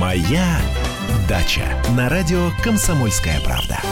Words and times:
Моя 0.00 0.58
дача 1.28 1.76
на 1.94 2.08
радио 2.08 2.48
Комсомольская 2.64 3.38
правда. 3.42 3.82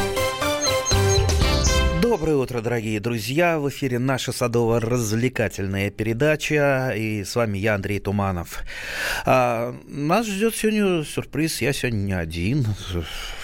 Доброе 2.00 2.36
утро, 2.36 2.62
дорогие 2.62 2.98
друзья! 2.98 3.58
В 3.58 3.68
эфире 3.68 3.98
наша 3.98 4.32
садово-развлекательная 4.32 5.90
передача. 5.90 6.94
И 6.96 7.24
с 7.24 7.36
вами 7.36 7.58
я, 7.58 7.74
Андрей 7.74 7.98
Туманов. 7.98 8.62
А, 9.26 9.76
нас 9.86 10.26
ждет 10.26 10.56
сегодня 10.56 11.04
сюрприз. 11.04 11.60
Я 11.60 11.74
сегодня 11.74 11.98
не 11.98 12.14
один. 12.14 12.64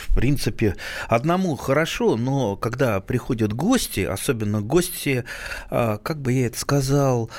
В 0.08 0.14
принципе, 0.14 0.74
одному 1.06 1.56
хорошо, 1.56 2.16
но 2.16 2.56
когда 2.56 2.98
приходят 3.02 3.52
гости, 3.52 4.00
особенно 4.00 4.62
гости, 4.62 5.24
а, 5.68 5.98
как 5.98 6.22
бы 6.22 6.32
я 6.32 6.46
это 6.46 6.58
сказал, 6.58 7.30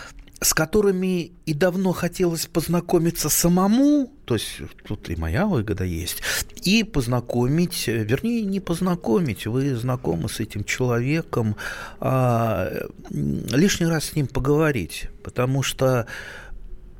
с 0.46 0.54
которыми 0.54 1.32
и 1.48 1.56
давно 1.56 1.92
хотелось 1.92 2.46
познакомиться 2.46 3.30
самому, 3.30 4.14
то 4.26 4.36
есть 4.36 4.62
тут 4.88 5.10
и 5.10 5.16
моя 5.16 5.48
выгода 5.48 5.84
есть, 5.84 6.22
и 6.62 6.84
познакомить, 6.84 7.88
вернее, 7.88 8.44
не 8.44 8.60
познакомить, 8.60 9.48
вы 9.48 9.76
знакомы 9.76 10.30
с 10.30 10.40
этим 10.40 10.64
человеком, 10.64 11.56
а 12.00 12.72
лишний 13.10 13.88
раз 13.88 14.06
с 14.06 14.16
ним 14.16 14.28
поговорить, 14.28 15.08
потому 15.24 15.64
что 15.64 16.06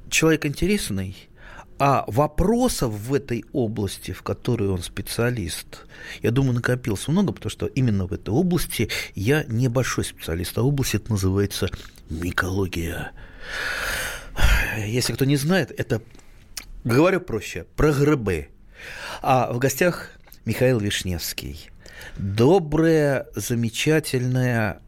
человек 0.10 0.48
интересный, 0.48 1.16
а 1.78 2.04
вопросов 2.08 2.94
в 2.94 3.14
этой 3.14 3.46
области, 3.54 4.12
в 4.12 4.24
которой 4.24 4.70
он 4.70 4.82
специалист, 4.82 5.86
я 6.24 6.32
думаю, 6.32 6.54
накопилось 6.56 7.08
много, 7.08 7.32
потому 7.32 7.52
что 7.52 7.68
именно 7.68 8.08
в 8.08 8.14
этой 8.14 8.32
области 8.32 8.90
я 9.14 9.44
небольшой 9.44 10.04
специалист, 10.04 10.58
а 10.58 10.64
область 10.64 10.96
это 10.96 11.12
называется 11.12 11.70
микология. 12.10 13.12
Если 14.78 15.14
кто 15.14 15.26
не 15.26 15.38
знает, 15.38 15.72
это, 15.78 16.02
говорю 16.84 17.22
проще, 17.22 17.66
про 17.76 17.92
грибы. 17.92 18.50
А 19.22 19.52
в 19.52 19.60
гостях 19.60 20.12
Михаил 20.46 20.80
Вишневский. 20.80 21.70
Доброе, 22.18 23.28
замечательное, 23.36 24.82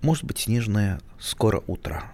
может 0.00 0.24
быть, 0.24 0.38
снежное 0.38 1.00
скоро 1.18 1.62
утро. 1.66 2.04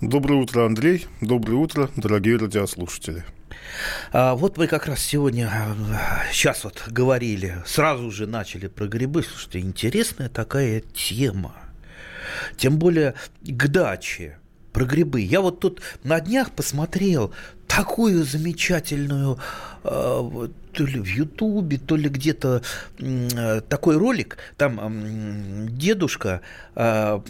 Доброе 0.00 0.40
утро, 0.40 0.66
Андрей. 0.66 1.06
Доброе 1.20 1.56
утро, 1.56 1.90
дорогие 1.96 2.36
радиослушатели. 2.36 3.24
А 4.12 4.34
вот 4.34 4.58
вы 4.58 4.66
как 4.66 4.86
раз 4.86 5.00
сегодня, 5.00 5.50
сейчас 6.32 6.64
вот 6.64 6.84
говорили, 6.88 7.62
сразу 7.66 8.10
же 8.10 8.26
начали 8.26 8.66
про 8.66 8.86
грибы. 8.86 9.22
Слушайте, 9.22 9.60
интересная 9.60 10.28
такая 10.28 10.80
тема. 10.80 11.54
Тем 12.56 12.78
более 12.78 13.14
к 13.42 13.68
даче 13.68 14.38
про 14.74 14.84
грибы. 14.84 15.20
Я 15.20 15.40
вот 15.40 15.60
тут 15.60 15.80
на 16.02 16.20
днях 16.20 16.50
посмотрел 16.50 17.32
такую 17.68 18.24
замечательную 18.24 19.38
э, 19.84 20.48
то 20.72 20.84
ли 20.84 21.00
в 21.00 21.06
Ютубе, 21.06 21.78
то 21.78 21.96
ли 21.96 22.08
где-то 22.08 22.62
э, 22.98 23.60
такой 23.68 23.96
ролик. 23.96 24.36
Там 24.56 25.68
дедушка 25.70 26.40
э, 26.74 27.20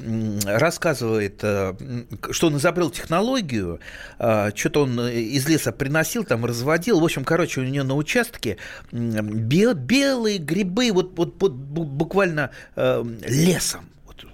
рассказывает, 0.45 1.39
что 1.39 2.47
он 2.47 2.56
изобрел 2.56 2.91
технологию, 2.91 3.79
что-то 4.17 4.83
он 4.84 4.98
из 5.08 5.47
леса 5.47 5.70
приносил, 5.70 6.25
там 6.25 6.47
разводил. 6.47 6.98
В 6.98 7.05
общем, 7.05 7.25
короче, 7.25 7.61
у 7.61 7.64
него 7.64 7.84
на 7.84 7.95
участке 7.95 8.56
бел, 8.91 9.75
белые 9.75 10.39
грибы, 10.39 10.91
вот, 10.92 11.17
вот, 11.19 11.34
вот 11.41 11.53
буквально 11.53 12.51
лесом 12.75 13.84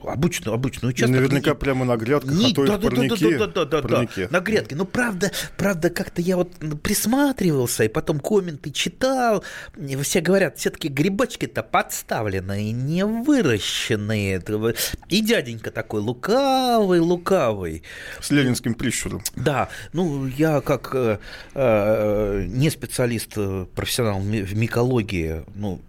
обычный, 0.02 0.52
обычный 0.52 0.90
участок. 0.90 1.16
Наверняка 1.16 1.54
прямо 1.54 1.84
на 1.84 1.96
грядках, 1.96 2.32
не, 2.32 2.52
а 2.52 2.54
то 2.54 2.66
да, 2.66 2.74
и 2.74 2.78
в 2.78 2.80
парнике. 2.80 3.38
Да, 3.38 3.46
да, 3.46 3.64
да, 3.64 3.82
да, 3.82 4.06
да, 4.06 4.28
на 4.30 4.40
грядке. 4.40 4.76
Ну, 4.76 4.84
правда, 4.84 5.30
правда, 5.56 5.90
как-то 5.90 6.22
я 6.22 6.36
вот 6.36 6.52
присматривался, 6.82 7.84
и 7.84 7.88
потом 7.88 8.20
комменты 8.20 8.70
читал. 8.70 9.44
И 9.76 9.96
все 9.96 10.20
говорят, 10.20 10.58
все-таки 10.58 10.88
грибочки-то 10.88 11.62
подставленные, 11.62 12.72
не 12.72 13.04
выращенные. 13.04 14.42
И 15.08 15.20
дяденька 15.20 15.70
такой 15.70 16.00
лукавый, 16.00 17.00
лукавый. 17.00 17.82
С 18.20 18.30
ленинским 18.30 18.74
прищуром. 18.74 19.22
Да, 19.36 19.68
ну, 19.92 20.26
я 20.26 20.60
как 20.60 20.90
э, 20.94 21.18
э, 21.54 22.44
не 22.48 22.70
специалист, 22.70 23.32
э, 23.36 23.66
профессионал 23.74 24.20
в 24.20 24.56
микологии, 24.56 25.44
ну, 25.54 25.80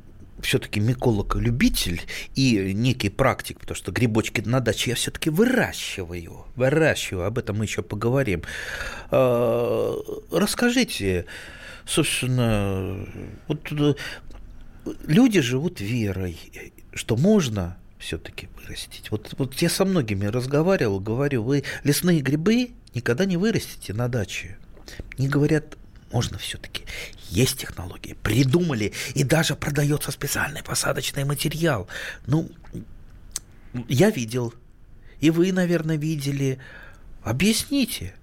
все-таки 0.42 0.80
миколог-любитель 0.80 2.02
и 2.36 2.74
некий 2.74 3.10
практик, 3.10 3.60
потому 3.60 3.76
что 3.76 3.92
грибочки 3.92 4.42
на 4.42 4.60
даче 4.60 4.92
я 4.92 4.96
все-таки 4.96 5.30
выращиваю, 5.30 6.46
выращиваю, 6.56 7.26
об 7.26 7.38
этом 7.38 7.58
мы 7.58 7.66
еще 7.66 7.82
поговорим. 7.82 8.44
А, 9.10 9.96
расскажите, 10.32 11.26
собственно, 11.86 13.08
вот 13.48 13.72
э, 13.72 13.94
люди 15.06 15.42
живут 15.42 15.82
верой, 15.82 16.38
что 16.94 17.18
можно 17.18 17.78
все-таки 18.00 18.50
вырастить. 18.58 19.12
Вот, 19.12 19.34
вот 19.38 19.54
я 19.62 19.70
со 19.70 19.86
многими 19.86 20.26
разговаривал, 20.26 21.00
говорю, 21.00 21.44
вы 21.44 21.64
лесные 21.84 22.22
грибы 22.22 22.72
никогда 22.94 23.26
не 23.26 23.38
вырастите 23.38 23.94
на 23.94 24.08
даче. 24.08 24.58
Не 25.18 25.28
говорят, 25.28 25.78
можно 26.12 26.38
все-таки. 26.38 26.86
Есть 27.30 27.60
технологии, 27.60 28.16
придумали, 28.22 28.94
и 29.16 29.24
даже 29.24 29.56
продается 29.56 30.12
специальный 30.12 30.64
посадочный 30.64 31.24
материал. 31.24 31.88
Ну, 32.28 32.50
я 33.88 34.10
видел, 34.10 34.54
и 35.20 35.30
вы, 35.30 35.52
наверное, 35.52 35.98
видели. 35.98 36.60
Объясните 37.24 38.14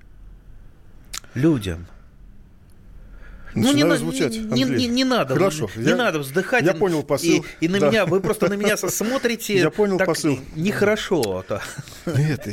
людям– 1.35 1.87
ну, 3.63 3.73
не, 3.73 3.97
звучать, 3.97 4.37
не, 4.37 4.65
не, 4.65 4.87
не 4.87 5.05
надо, 5.05 5.35
Хорошо, 5.35 5.71
не 5.77 5.91
я, 5.91 5.97
надо 5.97 6.19
вздыхать. 6.21 6.65
Я 6.65 6.75
понял 6.75 7.03
посыл. 7.03 7.45
И, 7.61 7.67
и 7.67 7.69
на 7.69 7.81
да. 7.81 7.89
меня, 7.89 8.07
вы 8.07 8.21
просто 8.21 8.49
на 8.49 8.55
меня 8.55 8.77
смотрите. 8.77 9.59
Я 9.59 9.71
понял 9.71 9.99
так 9.99 10.07
посыл. 10.07 10.39
Нехорошо. 10.57 11.45
-то. 11.49 11.61
Нет, 12.07 12.47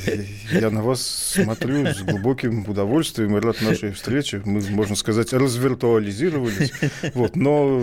я 0.51 0.69
на 0.69 0.81
вас 0.81 1.01
смотрю 1.01 1.87
с 1.87 2.01
глубоким 2.01 2.67
удовольствием 2.67 3.37
и 3.37 3.39
рад 3.39 3.61
нашей 3.61 3.91
встрече. 3.91 4.41
Мы, 4.45 4.61
можно 4.69 4.95
сказать, 4.95 5.33
развиртуализировались. 5.33 6.71
Вот, 7.13 7.35
но 7.35 7.81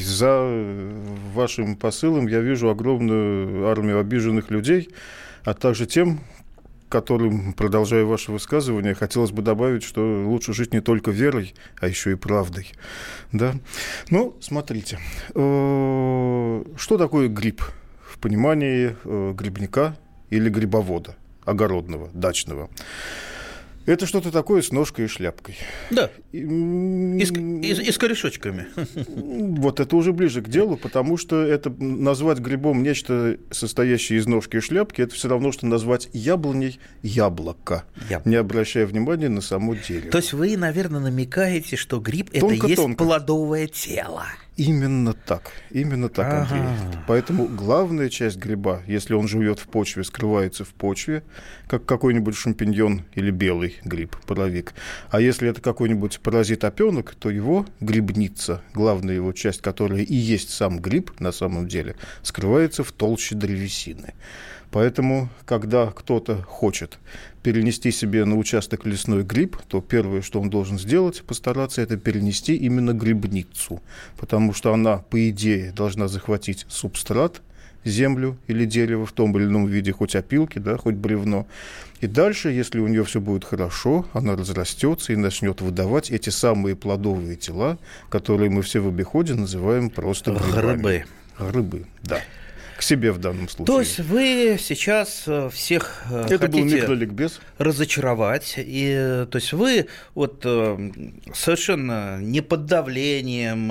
за 0.00 0.64
вашим 1.34 1.76
посылом 1.76 2.26
я 2.28 2.40
вижу 2.40 2.70
огромную 2.70 3.66
армию 3.66 3.98
обиженных 3.98 4.50
людей, 4.50 4.90
а 5.44 5.54
также 5.54 5.86
тем, 5.86 6.20
которым, 6.92 7.54
продолжая 7.54 8.04
ваше 8.04 8.32
высказывание, 8.32 8.94
хотелось 8.94 9.30
бы 9.30 9.40
добавить, 9.40 9.82
что 9.82 10.22
лучше 10.26 10.52
жить 10.52 10.74
не 10.74 10.80
только 10.80 11.10
верой, 11.10 11.54
а 11.80 11.88
еще 11.88 12.12
и 12.12 12.16
правдой. 12.16 12.70
Да? 13.32 13.54
Ну, 14.10 14.36
смотрите, 14.40 14.98
э, 15.34 16.64
что 16.76 16.98
такое 16.98 17.28
гриб 17.28 17.62
в 18.06 18.18
понимании 18.18 18.94
э, 19.04 19.32
грибника 19.34 19.96
или 20.28 20.50
грибовода, 20.50 21.16
огородного, 21.46 22.10
дачного? 22.12 22.68
Это 23.86 24.06
что-то 24.06 24.30
такое 24.30 24.62
с 24.62 24.70
ножкой 24.70 25.06
и 25.06 25.08
шляпкой. 25.08 25.56
Да. 25.90 26.10
И, 26.32 26.38
и, 26.38 27.24
с, 27.24 27.30
и, 27.32 27.88
и 27.88 27.90
с 27.90 27.98
корешочками. 27.98 28.66
Вот 29.62 29.80
это 29.80 29.96
уже 29.96 30.12
ближе 30.12 30.42
к 30.42 30.48
делу, 30.48 30.76
потому 30.76 31.16
что 31.16 31.42
это 31.42 31.70
назвать 31.70 32.38
грибом 32.38 32.82
нечто, 32.82 33.38
состоящее 33.50 34.18
из 34.18 34.26
ножки 34.26 34.56
и 34.56 34.60
шляпки, 34.60 35.02
это 35.02 35.14
все 35.14 35.28
равно, 35.28 35.52
что 35.52 35.66
назвать 35.66 36.08
яблоней 36.12 36.80
яблоко, 37.02 37.84
Яб... 38.10 38.26
не 38.26 38.36
обращая 38.36 38.86
внимания 38.86 39.28
на 39.28 39.40
само 39.40 39.74
дерево. 39.74 40.10
То 40.10 40.18
есть 40.18 40.32
вы, 40.32 40.56
наверное, 40.56 41.00
намекаете, 41.00 41.76
что 41.76 42.00
гриб 42.00 42.30
это 42.32 42.48
есть 42.48 42.96
плодовое 42.96 43.66
тело. 43.66 44.26
Именно 44.56 45.14
так, 45.14 45.52
именно 45.70 46.10
так, 46.10 46.26
ага. 46.26 46.42
Андрей. 46.42 46.98
Поэтому 47.06 47.48
главная 47.48 48.10
часть 48.10 48.36
гриба, 48.36 48.82
если 48.86 49.14
он 49.14 49.26
живет 49.26 49.58
в 49.58 49.66
почве, 49.66 50.04
скрывается 50.04 50.64
в 50.64 50.74
почве, 50.74 51.24
как 51.68 51.86
какой-нибудь 51.86 52.36
шампиньон 52.36 53.06
или 53.14 53.30
белый 53.30 53.76
гриб, 53.82 54.14
паровик. 54.26 54.74
А 55.10 55.22
если 55.22 55.48
это 55.48 55.62
какой-нибудь 55.62 56.20
паразит-опенок, 56.20 57.14
то 57.14 57.30
его 57.30 57.64
грибница, 57.80 58.62
главная 58.74 59.14
его 59.14 59.32
часть, 59.32 59.62
которая 59.62 60.02
и 60.02 60.14
есть 60.14 60.50
сам 60.50 60.80
гриб 60.80 61.18
на 61.18 61.32
самом 61.32 61.66
деле, 61.66 61.96
скрывается 62.22 62.84
в 62.84 62.92
толще 62.92 63.34
древесины. 63.34 64.12
Поэтому, 64.70 65.28
когда 65.44 65.90
кто-то 65.90 66.42
хочет 66.42 66.98
перенести 67.42 67.90
себе 67.90 68.24
на 68.24 68.36
участок 68.36 68.86
лесной 68.86 69.24
гриб, 69.24 69.56
то 69.68 69.80
первое, 69.80 70.22
что 70.22 70.40
он 70.40 70.50
должен 70.50 70.78
сделать, 70.78 71.22
постараться, 71.22 71.82
это 71.82 71.96
перенести 71.96 72.54
именно 72.54 72.92
грибницу, 72.92 73.82
потому 74.16 74.52
что 74.52 74.72
она, 74.72 74.98
по 74.98 75.28
идее, 75.28 75.72
должна 75.72 76.08
захватить 76.08 76.66
субстрат, 76.68 77.42
землю 77.84 78.38
или 78.46 78.64
дерево 78.64 79.06
в 79.06 79.12
том 79.12 79.36
или 79.36 79.44
ином 79.44 79.66
виде, 79.66 79.92
хоть 79.92 80.14
опилки, 80.14 80.58
да, 80.58 80.76
хоть 80.76 80.94
бревно. 80.94 81.46
И 82.00 82.06
дальше, 82.06 82.50
если 82.50 82.80
у 82.80 82.88
нее 82.88 83.04
все 83.04 83.20
будет 83.20 83.44
хорошо, 83.44 84.06
она 84.12 84.36
разрастется 84.36 85.12
и 85.12 85.16
начнет 85.16 85.60
выдавать 85.60 86.10
эти 86.10 86.30
самые 86.30 86.76
плодовые 86.76 87.36
тела, 87.36 87.78
которые 88.08 88.50
мы 88.50 88.62
все 88.62 88.80
в 88.80 88.88
обиходе 88.88 89.34
называем 89.34 89.90
просто 89.90 90.32
грибами. 90.32 90.76
Грибы. 90.76 91.04
Грибы, 91.38 91.86
да. 92.02 92.20
К 92.82 92.84
себе 92.84 93.12
в 93.12 93.18
данном 93.18 93.48
случае. 93.48 93.66
То 93.66 93.78
есть 93.78 94.00
вы 94.00 94.58
сейчас 94.60 95.22
э, 95.28 95.48
всех 95.52 96.02
э, 96.10 96.24
Это 96.30 96.38
хотите 96.38 96.84
был 96.84 97.30
разочаровать. 97.58 98.54
И, 98.56 99.24
то 99.30 99.38
есть 99.38 99.52
вы 99.52 99.86
вот 100.16 100.40
совершенно 100.42 102.18
не 102.20 102.40
под 102.40 102.66
давлением, 102.66 103.68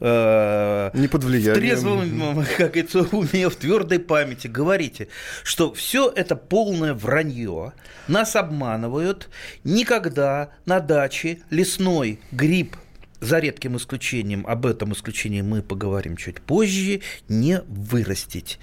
не 0.00 1.08
под 1.08 1.24
влиянием. 1.24 1.54
в 1.54 1.58
трезвом, 1.58 2.46
как 2.56 2.68
говорится, 2.68 3.00
уме, 3.12 3.50
в 3.50 3.56
твердой 3.56 3.98
памяти 3.98 4.46
говорите, 4.46 5.08
что 5.44 5.74
все 5.74 6.10
это 6.10 6.34
полное 6.34 6.94
вранье, 6.94 7.74
нас 8.06 8.34
обманывают, 8.34 9.28
никогда 9.62 10.52
на 10.64 10.80
даче 10.80 11.40
лесной 11.50 12.18
гриб 12.32 12.76
за 13.20 13.38
редким 13.38 13.76
исключением, 13.76 14.46
об 14.46 14.66
этом 14.66 14.92
исключении 14.92 15.42
мы 15.42 15.62
поговорим 15.62 16.16
чуть 16.16 16.40
позже, 16.40 17.00
не 17.28 17.60
вырастить. 17.66 18.58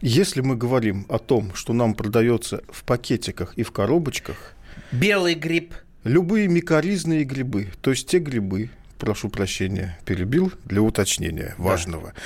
Если 0.00 0.40
мы 0.40 0.56
говорим 0.56 1.06
о 1.08 1.18
том, 1.18 1.54
что 1.54 1.72
нам 1.72 1.94
продается 1.94 2.62
в 2.70 2.84
пакетиках 2.84 3.54
и 3.56 3.62
в 3.62 3.72
коробочках... 3.72 4.54
Белый 4.92 5.34
гриб. 5.34 5.74
Любые 6.04 6.48
микоризные 6.48 7.24
грибы, 7.24 7.68
то 7.82 7.90
есть 7.90 8.08
те 8.08 8.18
грибы, 8.18 8.70
прошу 8.98 9.28
прощения, 9.28 9.98
перебил 10.04 10.52
для 10.64 10.82
уточнения 10.82 11.54
важного. 11.58 12.14
Да 12.14 12.22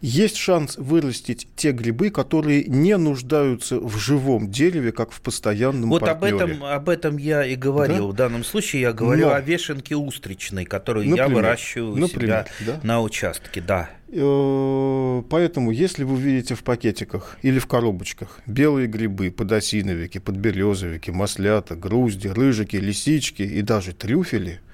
есть 0.00 0.36
шанс 0.36 0.76
вырастить 0.76 1.48
те 1.56 1.72
грибы, 1.72 2.10
которые 2.10 2.64
не 2.64 2.96
нуждаются 2.96 3.78
в 3.78 3.96
живом 3.98 4.50
дереве, 4.50 4.92
как 4.92 5.12
в 5.12 5.20
постоянном 5.20 5.90
вот 5.90 6.00
партнере. 6.00 6.34
об 6.34 6.50
этом, 6.50 6.64
об 6.64 6.88
этом 6.88 7.16
я 7.18 7.44
и 7.44 7.54
говорил. 7.54 8.06
Да? 8.06 8.12
В 8.12 8.16
данном 8.16 8.44
случае 8.44 8.82
я 8.82 8.92
говорю 8.92 9.26
Но... 9.26 9.34
о 9.34 9.40
вешенке 9.40 9.96
устричной, 9.96 10.64
которую 10.64 11.08
например, 11.08 11.28
я 11.28 11.34
выращиваю 11.34 11.96
например, 11.96 12.46
у 12.46 12.62
себя 12.62 12.72
да? 12.74 12.80
на 12.82 13.02
участке. 13.02 13.60
Да. 13.60 13.90
Э, 14.08 15.22
поэтому, 15.28 15.70
если 15.70 16.04
вы 16.04 16.18
видите 16.18 16.54
в 16.54 16.64
пакетиках 16.64 17.36
или 17.42 17.58
в 17.58 17.66
коробочках 17.66 18.40
белые 18.46 18.86
грибы, 18.86 19.30
подосиновики, 19.30 20.18
подберезовики, 20.18 21.10
маслята, 21.10 21.76
грузди, 21.76 22.28
рыжики, 22.28 22.76
лисички 22.76 23.42
и 23.42 23.62
даже 23.62 23.92
трюфели– 23.92 24.60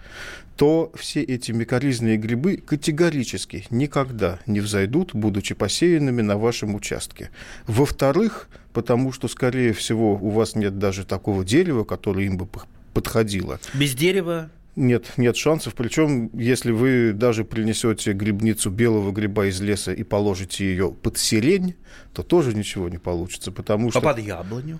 то 0.57 0.91
все 0.95 1.23
эти 1.23 1.53
микоризные 1.53 2.17
грибы 2.17 2.57
категорически 2.57 3.67
никогда 3.71 4.39
не 4.47 4.61
взойдут, 4.61 5.15
будучи 5.15 5.55
посеянными 5.55 6.23
на 6.23 6.39
вашем 6.39 6.75
участке. 6.75 7.31
Во-вторых, 7.67 8.49
потому 8.73 9.13
что, 9.13 9.29
скорее 9.29 9.73
всего, 9.73 10.15
у 10.15 10.31
вас 10.31 10.55
нет 10.55 10.79
даже 10.79 11.05
такого 11.05 11.45
дерева, 11.45 11.85
которое 11.85 12.27
им 12.27 12.39
бы 12.39 12.49
подходило. 12.95 13.61
Без 13.75 13.95
дерева 13.95 14.51
нет, 14.77 15.13
нет 15.17 15.37
шансов. 15.37 15.75
Причем, 15.75 16.31
если 16.35 16.71
вы 16.71 17.13
даже 17.13 17.45
принесете 17.45 18.13
грибницу 18.13 18.71
белого 18.71 19.11
гриба 19.11 19.47
из 19.47 19.61
леса 19.61 19.93
и 19.93 20.03
положите 20.05 20.67
ее 20.67 20.91
под 20.91 21.17
сирень, 21.17 21.75
то 22.13 22.23
тоже 22.23 22.55
ничего 22.55 22.89
не 22.91 22.99
получится, 22.99 23.53
потому 23.53 23.89
а 23.89 23.91
что... 23.91 23.99
А 24.01 24.03
под 24.03 24.19
яблоню? 24.19 24.79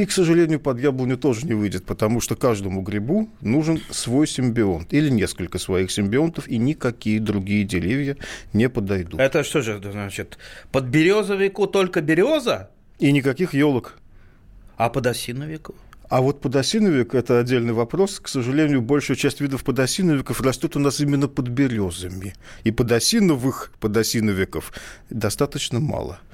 И, 0.00 0.06
к 0.06 0.12
сожалению, 0.12 0.60
под 0.60 0.80
яблоню 0.80 1.18
тоже 1.18 1.46
не 1.46 1.52
выйдет, 1.52 1.84
потому 1.84 2.22
что 2.22 2.34
каждому 2.34 2.80
грибу 2.80 3.28
нужен 3.42 3.82
свой 3.90 4.26
симбионт 4.26 4.94
или 4.94 5.10
несколько 5.10 5.58
своих 5.58 5.90
симбионтов, 5.90 6.48
и 6.48 6.56
никакие 6.56 7.20
другие 7.20 7.64
деревья 7.64 8.16
не 8.54 8.70
подойдут. 8.70 9.20
Это 9.20 9.44
что 9.44 9.60
же, 9.60 9.78
значит, 9.78 10.38
под 10.72 10.84
березовику 10.84 11.66
только 11.66 12.00
береза? 12.00 12.70
И 12.98 13.12
никаких 13.12 13.52
елок. 13.52 13.98
А 14.78 14.88
под 14.88 15.06
осиновику? 15.06 15.74
А 16.08 16.22
вот 16.22 16.40
подосиновик– 16.40 17.14
это 17.14 17.38
отдельный 17.38 17.74
вопрос. 17.74 18.20
К 18.20 18.28
сожалению, 18.28 18.80
большая 18.80 19.18
часть 19.18 19.42
видов 19.42 19.64
подосиновиков 19.64 20.40
растет 20.40 20.76
у 20.76 20.78
нас 20.78 21.00
именно 21.00 21.28
под 21.28 21.48
березами. 21.48 22.32
И 22.64 22.70
подосиновых 22.70 23.70
подосиновиков 23.80 24.72
достаточно 25.10 25.78
мало– 25.78 26.20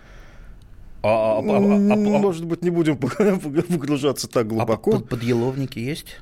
а, 1.02 1.08
а, 1.08 1.38
а, 1.38 1.92
а, 1.92 1.96
Может 1.96 2.44
быть, 2.44 2.62
не 2.62 2.70
будем 2.70 2.96
погружаться 2.98 4.28
так 4.28 4.48
глубоко. 4.48 4.90
А 4.90 4.98
под, 4.98 5.08
подъеловники 5.08 5.78
есть? 5.78 6.16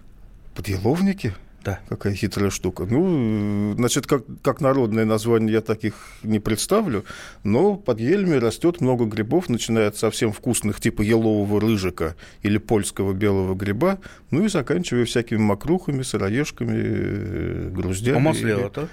Подъеловники? 0.54 1.34
Да. 1.64 1.80
Какая 1.88 2.14
хитрая 2.14 2.50
штука. 2.50 2.84
Ну, 2.84 3.72
значит, 3.76 4.06
как, 4.06 4.24
как 4.42 4.60
народное 4.60 5.06
название 5.06 5.54
я 5.54 5.60
таких 5.62 5.94
не 6.22 6.38
представлю, 6.38 7.04
но 7.42 7.76
под 7.76 8.00
елями 8.00 8.36
растет 8.36 8.82
много 8.82 9.06
грибов, 9.06 9.48
начиная 9.48 9.88
от 9.88 9.96
совсем 9.96 10.32
вкусных, 10.32 10.78
типа 10.80 11.00
елового 11.00 11.60
рыжика 11.60 12.16
или 12.42 12.58
польского 12.58 13.14
белого 13.14 13.54
гриба, 13.54 13.98
ну 14.30 14.44
и 14.44 14.48
заканчивая 14.48 15.06
всякими 15.06 15.38
мокрухами, 15.38 16.02
сыроежками, 16.02 16.76
э, 16.76 17.70
груздями. 17.70 18.18
А 18.18 18.20
маслята? 18.20 18.82
И... 18.82 18.86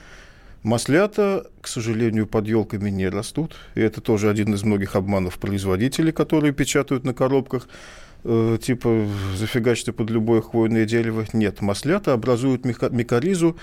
Маслята, 0.63 1.47
к 1.61 1.67
сожалению, 1.67 2.27
под 2.27 2.47
елками 2.47 2.89
не 2.89 3.09
растут. 3.09 3.55
И 3.75 3.81
это 3.81 3.99
тоже 4.01 4.29
один 4.29 4.53
из 4.53 4.63
многих 4.63 4.95
обманов 4.95 5.39
производителей, 5.39 6.11
которые 6.11 6.53
печатают 6.53 7.03
на 7.03 7.13
коробках 7.13 7.67
э, 8.23 8.57
типа 8.61 9.07
зафигачьте 9.35 9.91
под 9.91 10.11
любое 10.11 10.41
хвойное 10.41 10.85
дерево. 10.85 11.25
Нет, 11.33 11.61
маслята 11.61 12.13
образуют 12.13 12.63
микоризу 12.65 13.57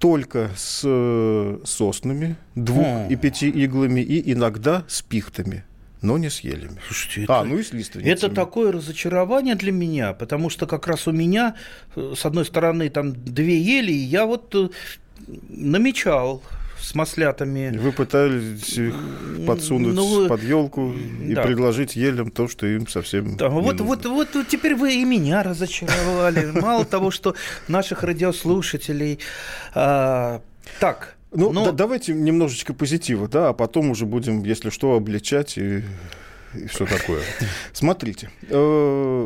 только 0.00 0.50
с 0.56 0.82
э, 0.84 1.58
соснами, 1.64 2.36
двух 2.56 3.10
и 3.10 3.16
пяти 3.16 3.48
иглами, 3.48 4.00
и 4.00 4.32
иногда 4.32 4.84
с 4.88 5.02
пихтами 5.02 5.64
но 6.02 6.18
не 6.18 6.28
с 6.28 6.40
елями. 6.40 6.76
Слушайте, 6.86 7.24
а, 7.32 7.40
это, 7.40 7.48
ну 7.48 7.58
и 7.58 7.62
с 7.62 7.72
лиственницами. 7.72 8.12
Это 8.12 8.28
такое 8.28 8.72
разочарование 8.72 9.54
для 9.54 9.72
меня, 9.72 10.12
потому 10.12 10.50
что 10.50 10.66
как 10.66 10.86
раз 10.86 11.08
у 11.08 11.12
меня, 11.12 11.54
э, 11.96 12.12
с 12.14 12.26
одной 12.26 12.44
стороны, 12.44 12.90
там 12.90 13.14
две 13.14 13.58
ели, 13.58 13.90
и 13.90 14.04
я 14.04 14.26
вот 14.26 14.54
намечал 15.48 16.42
с 16.80 16.94
маслятами. 16.94 17.76
Вы 17.76 17.92
пытались 17.92 18.76
их 18.76 18.94
подсунуть 19.46 19.94
ну, 19.94 20.28
под 20.28 20.42
елку 20.42 20.92
и 20.92 21.34
да. 21.34 21.42
предложить 21.42 21.96
елям 21.96 22.30
то, 22.30 22.46
что 22.46 22.66
им 22.66 22.86
совсем 22.88 23.36
да, 23.36 23.48
не 23.48 23.54
вот, 23.54 23.78
нужно. 23.78 23.84
Вот, 23.84 24.04
вот, 24.04 24.34
вот 24.34 24.48
теперь 24.48 24.74
вы 24.74 24.96
и 24.96 25.04
меня 25.04 25.42
разочаровали. 25.42 26.50
Мало 26.60 26.84
того, 26.84 27.10
что 27.10 27.34
наших 27.68 28.02
радиослушателей. 28.02 29.18
А, 29.74 30.42
так, 30.78 31.16
ну, 31.32 31.50
Но... 31.50 31.64
да, 31.64 31.72
давайте 31.72 32.12
немножечко 32.12 32.74
позитива, 32.74 33.28
да, 33.28 33.48
а 33.48 33.52
потом 33.52 33.90
уже 33.90 34.06
будем, 34.06 34.44
если 34.44 34.70
что, 34.70 34.94
обличать 34.94 35.58
и 35.58 35.82
и 36.56 36.66
все 36.66 36.86
такое. 36.86 37.22
Смотрите, 37.72 38.30
э, 38.48 38.56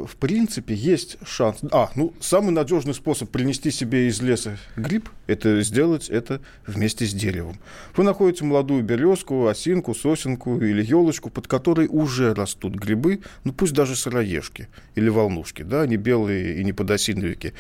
в 0.09 0.17
принципе, 0.17 0.75
есть 0.75 1.19
шанс. 1.25 1.59
А, 1.71 1.91
ну, 1.95 2.15
самый 2.21 2.51
надежный 2.51 2.95
способ 2.95 3.31
принести 3.31 3.71
себе 3.71 4.09
из 4.09 4.21
леса 4.21 4.59
гриб– 4.77 5.09
это 5.27 5.61
сделать 5.63 6.09
это 6.09 6.41
вместе 6.67 7.07
с 7.07 7.13
деревом. 7.13 7.59
Вы 7.97 8.05
находите 8.05 8.45
молодую 8.45 8.83
березку, 8.83 9.47
осинку, 9.47 9.95
сосенку 9.95 10.59
или 10.61 10.83
елочку, 10.83 11.31
под 11.31 11.47
которой 11.47 11.87
уже 11.89 12.35
растут 12.35 12.75
грибы, 12.75 13.21
ну, 13.45 13.53
пусть 13.53 13.73
даже 13.73 13.97
сыроежки 13.97 14.69
или 14.95 15.09
волнушки, 15.09 15.63
да, 15.63 15.87
не 15.87 15.97
белые 15.97 16.61
и 16.61 16.65
не 16.65 16.73
подосиновики 16.73 17.55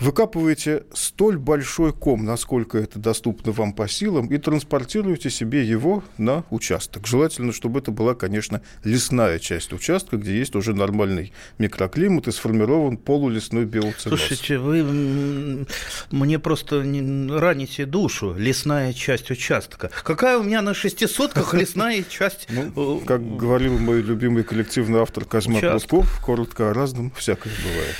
выкапываете 0.00 0.84
столь 0.92 1.38
большой 1.38 1.92
ком, 1.92 2.24
насколько 2.24 2.78
это 2.78 2.98
доступно 2.98 3.52
вам 3.52 3.72
по 3.72 3.88
силам, 3.88 4.26
и 4.26 4.38
транспортируете 4.38 5.30
себе 5.30 5.62
его 5.64 6.02
на 6.18 6.44
участок. 6.50 7.06
Желательно, 7.06 7.52
чтобы 7.52 7.80
это 7.80 7.90
была, 7.90 8.14
конечно, 8.14 8.62
лесная 8.82 9.38
часть 9.38 9.72
участка, 9.72 10.16
где 10.16 10.36
есть 10.36 10.56
уже 10.56 10.74
нормальный 10.74 11.32
микроклимат 11.58 12.28
и 12.28 12.32
сформирован 12.32 12.96
полулесной 12.96 13.64
биоценоз. 13.64 14.18
Слушайте, 14.20 14.58
вы 14.58 15.66
мне 16.10 16.38
просто 16.38 16.80
раните 16.80 17.86
душу, 17.86 18.34
лесная 18.36 18.92
часть 18.92 19.30
участка. 19.30 19.90
Какая 20.02 20.38
у 20.38 20.42
меня 20.42 20.62
на 20.62 20.74
шестисотках 20.74 21.54
лесная 21.54 22.02
часть? 22.08 22.48
Ну, 22.48 23.00
как 23.00 23.36
говорил 23.36 23.78
мой 23.78 24.00
любимый 24.00 24.44
коллективный 24.44 25.00
автор 25.00 25.24
Козьма 25.24 25.60
Прудков, 25.60 26.20
коротко 26.24 26.70
о 26.70 26.74
разном 26.74 27.12
всякое 27.16 27.52
бывает. 27.62 27.96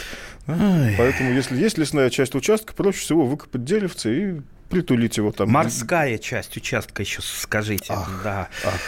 Ой. 0.58 0.94
Поэтому, 0.96 1.32
если 1.32 1.56
есть 1.56 1.78
лесная 1.78 2.10
часть 2.10 2.34
участка, 2.34 2.74
проще 2.74 3.00
всего 3.00 3.26
выкопать 3.26 3.64
деревце 3.64 4.14
и 4.14 4.40
притулить 4.68 5.16
его 5.16 5.32
там. 5.32 5.50
Морская 5.50 6.18
часть 6.18 6.56
участка 6.56 7.02
еще 7.02 7.20
скажите. 7.22 7.92
Ах, 7.92 8.20
да. 8.22 8.48
Ах. 8.64 8.80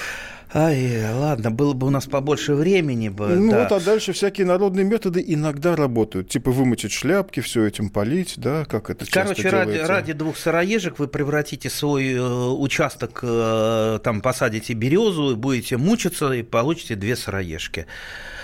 Ай, 0.55 1.11
ладно, 1.15 1.51
было 1.51 1.73
бы 1.73 1.87
у 1.87 1.91
нас 1.91 2.05
побольше 2.07 2.55
времени 2.55 3.09
бы. 3.09 3.29
Ну 3.29 3.53
да. 3.53 3.63
вот, 3.63 3.73
а 3.73 3.81
дальше 3.81 4.13
всякие 4.13 4.47
народные 4.47 4.85
методы 4.85 5.25
иногда 5.27 5.75
работают. 5.77 6.29
Типа 6.29 6.51
вымочить 6.51 6.93
шляпки, 6.93 7.41
все 7.41 7.65
этим 7.65 7.89
полить, 7.89 8.35
да, 8.37 8.67
как 8.67 8.91
это 8.91 9.07
Короче, 9.11 9.49
ради, 9.49 9.79
ради 9.79 10.13
двух 10.13 10.37
сыроежек 10.37 10.99
вы 10.99 11.09
превратите 11.09 11.71
свой 11.71 12.13
э, 12.13 12.21
участок, 12.21 13.21
э, 13.23 13.99
там 14.05 14.21
посадите 14.21 14.75
березу, 14.75 15.37
будете 15.37 15.79
мучиться 15.79 16.31
и 16.33 16.43
получите 16.43 16.97
две 16.97 17.17
сыроежки. 17.17 17.87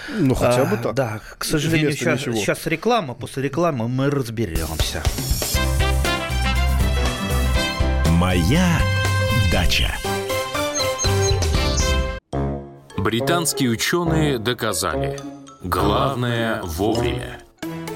Ну, 0.09 0.35
хотя 0.35 0.65
бы 0.65 0.77
а, 0.77 0.79
так. 0.79 0.95
Да, 0.95 1.21
к 1.39 1.45
сожалению, 1.45 1.93
сейчас, 1.93 2.21
сейчас 2.21 2.67
реклама, 2.67 3.15
после 3.15 3.43
рекламы 3.43 3.89
мы 3.89 4.11
разберемся. 4.11 5.03
Моя 8.13 8.81
дача. 9.53 9.95
Британские 12.97 13.71
ученые 13.71 14.39
доказали. 14.39 15.19
Главное 15.63 16.63
вовремя. 16.63 17.41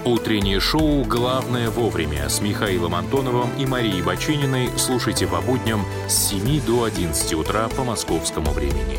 Утреннее 0.05 0.59
шоу 0.59 1.05
«Главное 1.05 1.71
вовремя» 1.71 2.29
с 2.29 2.41
Михаилом 2.41 2.97
Антоновым 2.97 3.51
и 3.57 3.67
Марией 3.67 4.03
Бачининой 4.03 4.71
слушайте 4.77 5.29
по 5.29 5.41
будням 5.41 5.85
с 6.09 6.31
7 6.31 6.61
до 6.67 6.85
11 6.85 7.35
утра 7.35 7.69
по 7.69 7.85
московскому 7.85 8.51
времени. 8.51 8.99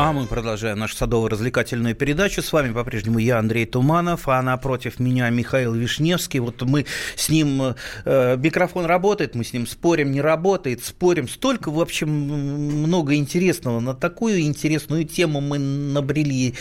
А 0.00 0.12
мы 0.12 0.26
продолжаем 0.26 0.78
нашу 0.78 0.94
садово-развлекательную 0.94 1.96
передачу. 1.96 2.40
С 2.40 2.52
вами 2.52 2.72
по-прежнему 2.72 3.18
я, 3.18 3.40
Андрей 3.40 3.66
Туманов, 3.66 4.28
а 4.28 4.40
напротив 4.42 5.00
меня 5.00 5.28
Михаил 5.28 5.74
Вишневский. 5.74 6.38
Вот 6.38 6.62
мы 6.62 6.86
с 7.16 7.28
ним, 7.28 7.74
э, 8.04 8.36
микрофон 8.36 8.84
работает, 8.84 9.34
мы 9.34 9.42
с 9.42 9.52
ним 9.52 9.66
спорим, 9.66 10.12
не 10.12 10.20
работает, 10.20 10.84
спорим. 10.84 11.26
Столько, 11.26 11.72
в 11.72 11.80
общем, 11.80 12.10
много 12.10 13.16
интересного. 13.16 13.80
На 13.80 13.92
такую 13.92 14.42
интересную 14.42 15.04
тему 15.04 15.40
мы 15.40 15.58
набрели. 15.58 16.54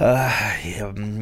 Э, 0.00 0.26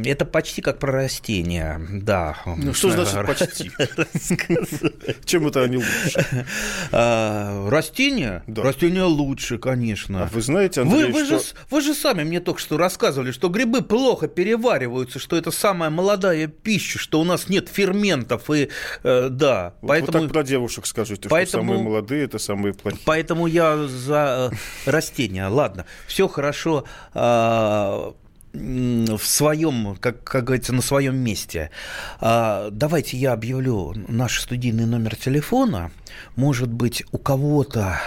это 0.07 0.25
почти 0.25 0.63
как 0.63 0.79
про 0.79 0.93
растения, 0.93 1.79
да. 1.91 2.39
Ну, 2.47 2.73
что 2.73 2.91
значит 2.91 3.27
почти? 3.27 3.71
Чем 5.27 5.47
это 5.49 5.63
они 5.63 5.77
лучше? 5.77 6.47
Э, 6.91 7.69
растения? 7.69 8.43
Растения 8.49 9.05
лучше, 9.05 9.59
конечно. 9.59 10.25
А 10.25 10.29
вы 10.33 10.41
знаете, 10.41 10.81
Андрей, 10.81 11.13
вы, 11.13 11.34
же, 11.39 11.55
вы 11.71 11.81
же 11.81 11.95
сами 11.95 12.25
мне 12.25 12.41
только 12.41 12.61
что 12.61 12.77
рассказывали, 12.77 13.33
что 13.33 13.49
грибы 13.49 13.83
плохо 13.83 14.29
перевариваются, 14.29 15.19
что 15.19 15.37
это 15.37 15.51
самая 15.51 15.91
молодая 15.91 16.47
пища, 16.47 16.99
что 16.99 17.21
у 17.21 17.25
нас 17.25 17.49
нет 17.49 17.69
ферментов, 17.69 18.51
и 18.51 18.71
э, 19.03 19.29
да. 19.31 19.75
Вот 19.81 19.89
поэтому... 19.89 20.19
Вы 20.19 20.25
так 20.25 20.33
про 20.33 20.43
девушек 20.43 20.87
скажите, 20.87 21.29
поэтому... 21.29 21.65
что 21.65 21.73
самые 21.73 21.85
молодые– 21.85 22.25
это 22.27 22.39
самые 22.39 22.75
плохие. 22.75 23.03
Поэтому 23.05 23.47
я 23.47 23.87
за 23.87 24.51
э, 24.87 24.91
растения. 24.91 25.49
Ладно, 25.49 25.87
все 26.07 26.29
хорошо 26.29 26.85
э, 27.15 28.13
в 28.55 29.23
своем, 29.25 29.97
как, 30.01 30.23
как 30.23 30.45
говорится, 30.45 30.73
на 30.73 30.83
своем 30.83 31.17
месте. 31.17 31.71
А, 32.21 32.71
давайте 32.71 33.17
я 33.17 33.33
объявлю 33.33 33.95
наш 34.09 34.41
студийный 34.41 34.87
номер 34.87 35.17
телефона. 35.17 35.91
Может 36.37 36.73
быть, 36.73 37.05
у 37.11 37.19
кого-то 37.19 38.01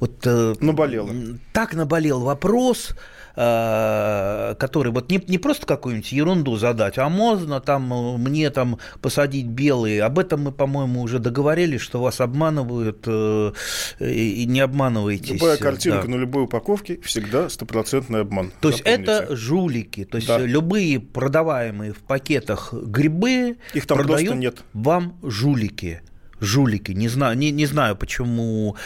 вот 0.00 0.26
э, 0.26 0.54
наболело. 0.60 1.10
так 1.52 1.74
наболел 1.74 2.20
вопрос, 2.20 2.94
Э, 3.34 4.54
который 4.58 4.92
вот 4.92 5.10
не, 5.10 5.22
не 5.26 5.38
просто 5.38 5.64
какую-нибудь 5.64 6.12
ерунду 6.12 6.56
задать, 6.56 6.98
а 6.98 7.08
можно 7.08 7.60
там 7.60 7.92
э, 7.92 8.16
мне 8.18 8.50
там 8.50 8.78
посадить 9.00 9.46
белые. 9.46 10.02
Об 10.02 10.18
этом 10.18 10.42
мы, 10.42 10.52
по-моему, 10.52 11.00
уже 11.00 11.18
договорились, 11.18 11.80
что 11.80 12.02
вас 12.02 12.20
обманывают 12.20 13.04
э, 13.06 13.52
и 14.00 14.44
не 14.44 14.60
обманываетесь. 14.60 15.30
Любая 15.30 15.56
картинка 15.56 16.02
да. 16.02 16.08
на 16.08 16.16
любой 16.16 16.44
упаковке 16.44 17.00
всегда 17.02 17.48
стопроцентный 17.48 18.20
обман. 18.20 18.52
То 18.60 18.68
есть 18.68 18.82
это 18.84 19.34
жулики, 19.34 19.81
то 19.82 20.16
есть 20.16 20.28
да. 20.28 20.38
любые 20.38 21.00
продаваемые 21.00 21.92
в 21.92 21.98
пакетах 21.98 22.72
грибы 22.72 23.56
их 23.74 23.86
там 23.86 23.98
просто 23.98 24.34
нет. 24.34 24.62
вам 24.72 25.18
жулики 25.22 26.02
жулики. 26.42 26.92
Не 26.92 27.08
знаю, 27.08 27.38
не, 27.38 27.50
не 27.50 27.66
знаю, 27.66 27.96
почему, 27.96 28.76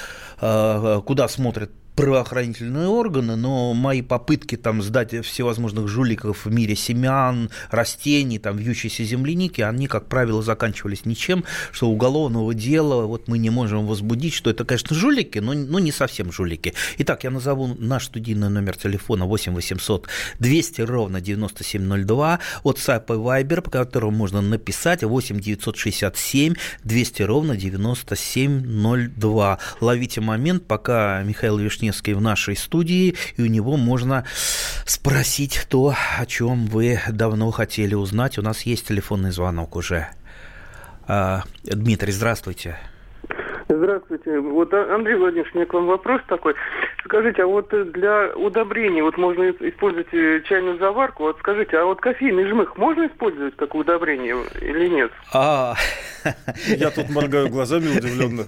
э, 0.41 1.01
куда 1.05 1.27
смотрят 1.29 1.71
правоохранительные 1.97 2.89
органы, 2.89 3.37
но 3.37 3.73
мои 3.73 4.03
попытки 4.03 4.57
там 4.57 4.83
сдать 4.83 5.15
всевозможных 5.25 5.89
жуликов 5.89 6.45
в 6.45 6.53
мире 6.53 6.77
семян, 6.77 7.51
растений, 7.71 8.39
там, 8.39 8.59
вьющейся 8.59 9.03
земляники, 9.03 9.63
они, 9.63 9.89
как 9.89 10.07
правило, 10.07 10.43
заканчивались 10.43 11.07
ничем, 11.07 11.45
что 11.73 11.89
уголовного 11.89 12.53
дела 12.53 13.07
вот 13.07 13.29
мы 13.29 13.39
не 13.39 13.49
можем 13.49 13.87
возбудить, 13.87 14.35
что 14.35 14.51
это, 14.51 14.67
конечно, 14.67 14.95
жулики, 14.95 15.39
но, 15.39 15.55
но 15.55 15.79
не 15.79 15.91
совсем 15.91 16.31
жулики. 16.31 16.75
Итак, 16.99 17.25
я 17.25 17.31
назову 17.31 17.75
наш 17.79 18.07
студийный 18.07 18.51
номер 18.51 18.77
телефона 18.77 19.25
8 19.25 19.55
800 19.55 20.07
200 20.39 20.81
ровно 20.83 21.23
9702, 21.23 22.41
WhatsApp 22.63 23.05
и 23.09 23.19
Viber, 23.19 23.63
по 23.63 23.71
которому 23.71 24.19
можно 24.19 24.43
написать 24.43 25.03
8 25.03 25.41
967 25.41 26.55
200 26.85 27.23
ровно 27.23 27.57
9702. 27.57 29.59
Ловите 29.81 30.21
момент, 30.21 30.67
пока 30.67 31.23
Михаил 31.23 31.57
Вишнев 31.57 31.86
Вишневский 31.87 32.15
в 32.15 32.21
нашей 32.21 32.57
студии, 32.57 33.15
и 33.37 33.43
у 33.43 33.47
него 33.47 33.77
можно 33.77 34.25
спросить 34.85 35.67
то, 35.69 35.95
о 36.19 36.27
чем 36.27 36.67
вы 36.67 37.01
давно 37.09 37.51
хотели 37.51 37.95
узнать. 37.95 38.39
У 38.39 38.43
нас 38.43 38.63
есть 38.63 38.89
телефонный 38.89 39.31
звонок 39.31 39.77
уже. 39.77 40.09
А, 41.07 41.45
Дмитрий, 41.63 42.13
здравствуйте. 42.13 42.77
Здравствуйте. 43.69 44.39
Вот, 44.39 44.73
а, 44.73 44.95
Андрей 44.95 45.17
Владимирович, 45.17 45.53
у 45.55 45.59
меня 45.59 45.67
к 45.67 45.75
вам 45.75 45.87
вопрос 45.87 46.21
такой. 46.29 46.55
Скажите, 47.05 47.43
а 47.43 47.47
вот 47.47 47.69
для 47.93 48.33
удобрений 48.37 49.03
вот 49.03 49.17
можно 49.17 49.51
использовать 49.51 50.13
э, 50.13 50.43
чайную 50.49 50.79
заварку. 50.79 51.25
Вот 51.25 51.39
скажите, 51.41 51.77
а 51.79 51.85
вот 51.85 52.01
кофейный 52.01 52.49
жмых 52.49 52.77
можно 52.77 53.07
использовать 53.07 53.57
как 53.57 53.75
удобрение 53.75 54.37
или 54.61 54.89
нет? 54.89 55.11
А, 55.33 55.75
я 56.67 56.91
тут 56.91 57.11
моргаю 57.11 57.49
глазами 57.49 57.97
удивленно. 57.97 58.45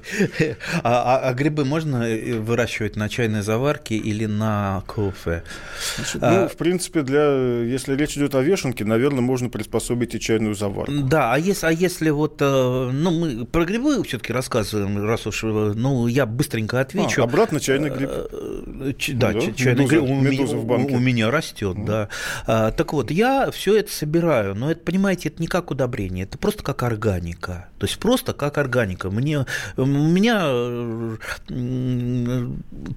А, 0.84 1.18
а, 1.18 1.28
а 1.28 1.34
грибы 1.34 1.64
можно 1.64 2.04
э, 2.04 2.38
выращивать 2.38 2.96
на 2.96 3.08
чайной 3.08 3.42
заварке 3.42 3.96
или 3.96 4.26
на 4.26 4.82
кофе? 4.86 5.42
Значит, 5.96 6.22
а, 6.22 6.42
ну, 6.42 6.48
в 6.48 6.56
принципе, 6.56 7.02
для, 7.02 7.62
если 7.62 7.94
речь 7.96 8.16
идет 8.16 8.34
о 8.34 8.42
вешенке, 8.42 8.84
наверное, 8.84 9.20
можно 9.20 9.48
приспособить 9.48 10.14
и 10.14 10.20
чайную 10.20 10.54
заварку. 10.54 10.92
Да, 10.92 11.32
а 11.32 11.38
если, 11.38 11.66
а 11.66 11.70
если 11.70 12.10
вот, 12.10 12.40
э, 12.40 12.90
ну, 12.92 13.10
мы 13.10 13.46
про 13.46 13.64
грибы 13.64 14.02
все-таки 14.04 14.32
рассказываем, 14.32 15.07
раз 15.08 15.26
уж, 15.26 15.44
э, 15.44 15.72
ну, 15.74 16.06
я 16.06 16.26
быстренько 16.26 16.80
отвечу. 16.80 17.22
А, 17.22 17.24
обратно 17.24 17.60
чайный 17.60 17.90
гриб. 17.90 18.10
Да, 19.18 19.32
ну, 19.32 19.40
да 19.40 19.52
чайный 19.52 19.84
медуза, 19.84 19.86
гриб 19.86 20.02
у, 20.02 20.20
медуза 20.20 20.56
в 20.56 20.64
банке. 20.64 20.94
у 20.94 20.98
меня 20.98 21.30
растет, 21.30 21.76
mm. 21.76 21.84
да. 21.84 22.08
А, 22.46 22.70
так 22.70 22.92
вот, 22.92 23.10
я 23.10 23.50
все 23.50 23.76
это 23.76 23.92
собираю, 23.92 24.54
но 24.54 24.70
это, 24.70 24.82
понимаете, 24.82 25.28
это 25.28 25.40
не 25.42 25.48
как 25.48 25.70
удобрение, 25.70 26.24
это 26.24 26.38
просто 26.38 26.62
как 26.62 26.82
органика. 26.82 27.68
То 27.78 27.86
есть 27.86 27.98
просто 27.98 28.32
как 28.32 28.58
органика. 28.58 29.10
Мне, 29.10 29.46
у 29.76 29.86
меня 29.86 31.16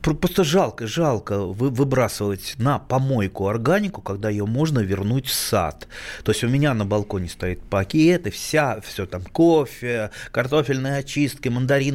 просто 0.02 0.44
жалко, 0.44 0.88
жалко 0.88 1.40
выбрасывать 1.40 2.56
на 2.58 2.80
помойку 2.80 3.48
органику, 3.48 4.02
когда 4.02 4.30
ее 4.30 4.46
можно 4.46 4.80
вернуть 4.80 5.28
в 5.28 5.34
сад. 5.34 5.88
То 6.24 6.32
есть 6.32 6.44
у 6.44 6.48
меня 6.48 6.74
на 6.74 6.86
балконе 6.86 7.30
стоит 7.30 7.62
пакет, 7.62 8.28
и 8.28 8.30
вся, 8.32 8.82
все 8.82 9.06
там 9.06 9.24
кофе, 9.24 10.12
картофельные 10.32 10.98
очистки, 10.98 11.50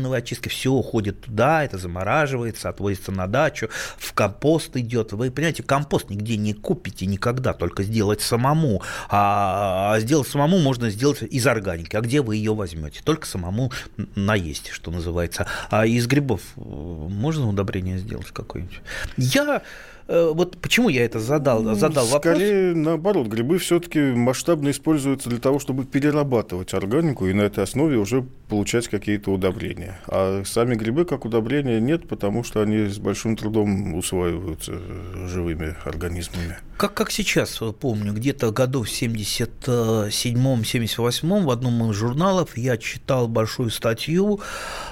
мандариновые 0.06 0.18
очистки, 0.18 0.48
все 0.48 0.72
уходит 0.72 1.22
туда, 1.22 1.64
это 1.64 1.78
замораживается, 1.78 2.68
отвозится 2.68 3.12
на 3.12 3.26
дачу, 3.26 3.68
в 3.98 4.12
компост 4.12 4.76
идет. 4.76 5.12
Вы 5.12 5.30
понимаете, 5.30 5.62
компост 5.62 6.10
нигде 6.10 6.36
не 6.36 6.52
купите 6.52 7.06
никогда, 7.06 7.52
только 7.52 7.82
сделать 7.82 8.20
самому. 8.20 8.82
А, 9.08 9.94
а 9.94 10.00
сделать 10.00 10.28
самому 10.28 10.58
можно 10.58 10.90
сделать 10.90 11.22
из 11.22 11.46
органики. 11.46 11.96
А 11.96 12.00
где 12.00 12.22
вы 12.22 12.36
ее 12.36 12.54
возьмете? 12.54 13.00
только 13.04 13.26
самому 13.26 13.72
наесть, 14.14 14.68
что 14.70 14.90
называется. 14.90 15.46
А 15.70 15.86
из 15.86 16.06
грибов 16.06 16.40
э, 16.56 16.60
можно 16.60 17.48
удобрение 17.48 17.98
сделать 17.98 18.28
какое-нибудь? 18.32 18.80
Я 19.16 19.62
вот 20.08 20.56
почему 20.58 20.88
я 20.88 21.04
это 21.04 21.20
задал, 21.20 21.62
ну, 21.62 21.74
задал 21.74 22.06
вопрос? 22.06 22.36
Скорее 22.36 22.74
наоборот, 22.74 23.26
грибы 23.26 23.58
все-таки 23.58 24.00
масштабно 24.00 24.70
используются 24.70 25.28
для 25.30 25.38
того, 25.38 25.58
чтобы 25.58 25.84
перерабатывать 25.84 26.72
органику 26.74 27.26
и 27.26 27.32
на 27.32 27.42
этой 27.42 27.64
основе 27.64 27.98
уже 27.98 28.24
получать 28.48 28.86
какие-то 28.88 29.32
удобрения. 29.32 29.98
А 30.06 30.44
сами 30.44 30.76
грибы 30.76 31.04
как 31.04 31.24
удобрения 31.24 31.80
нет, 31.80 32.06
потому 32.08 32.44
что 32.44 32.60
они 32.60 32.86
с 32.86 32.98
большим 32.98 33.36
трудом 33.36 33.94
усваиваются 33.94 34.78
живыми 35.26 35.74
организмами. 35.84 36.56
Как, 36.76 36.94
как 36.94 37.10
сейчас 37.10 37.60
помню, 37.80 38.12
где-то 38.12 38.52
году 38.52 38.84
в 38.84 38.88
77-78 38.88 41.44
в 41.44 41.50
одном 41.50 41.90
из 41.90 41.96
журналов 41.96 42.56
я 42.56 42.76
читал 42.76 43.26
большую 43.28 43.70
статью, 43.70 44.40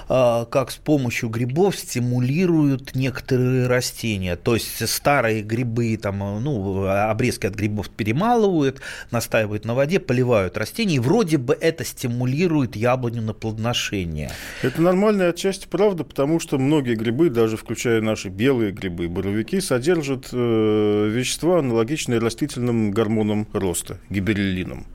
как 0.07 0.71
с 0.71 0.77
помощью 0.77 1.29
грибов 1.29 1.77
стимулируют 1.77 2.95
некоторые 2.95 3.67
растения. 3.67 4.35
То 4.35 4.55
есть 4.55 4.89
старые 5.05 5.43
грибы, 5.43 5.95
там, 6.01 6.23
э, 6.23 6.39
ну, 6.39 6.87
обрезки 6.87 7.45
от 7.45 7.53
грибов 7.53 7.91
перемалывают, 7.91 8.81
настаивают 9.11 9.63
на 9.63 9.75
воде, 9.75 9.99
поливают 9.99 10.57
растения, 10.57 10.95
и 10.95 10.99
вроде 10.99 11.37
бы 11.37 11.55
это 11.61 11.85
стимулирует 11.85 12.75
яблоню 12.75 13.21
на 13.21 13.35
плодоношение. 13.35 14.31
Это 14.63 14.81
нормальная 14.81 15.29
отчасти 15.29 15.67
правда, 15.69 16.05
потому 16.05 16.39
что 16.39 16.57
многие 16.57 16.95
грибы, 16.95 17.29
даже 17.29 17.55
включая 17.55 18.01
наши 18.01 18.29
белые 18.29 18.71
грибы, 18.71 19.07
боровики, 19.07 19.61
содержат 19.61 20.29
э, 20.31 21.09
вещества, 21.13 21.59
аналогичные 21.59 22.17
растительным 22.17 22.89
гормонам 22.89 23.47
роста, 23.53 23.99
гибереллином. 24.09 24.87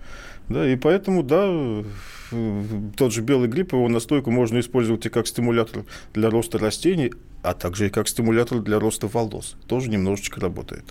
Да, 0.48 0.68
и 0.68 0.74
поэтому, 0.74 1.22
да, 1.22 1.84
тот 2.96 3.12
же 3.12 3.22
белый 3.22 3.48
гриб, 3.48 3.72
его 3.72 3.88
настойку 3.88 4.32
можно 4.32 4.58
использовать 4.58 5.06
и 5.06 5.08
как 5.08 5.28
стимулятор 5.28 5.84
для 6.12 6.30
роста 6.30 6.58
растений, 6.58 7.12
а 7.42 7.54
также 7.54 7.86
и 7.86 7.90
как 7.90 8.08
стимулятор 8.08 8.60
для 8.60 8.78
роста 8.78 9.06
волос. 9.06 9.56
Тоже 9.66 9.90
немножечко 9.90 10.40
работает. 10.40 10.84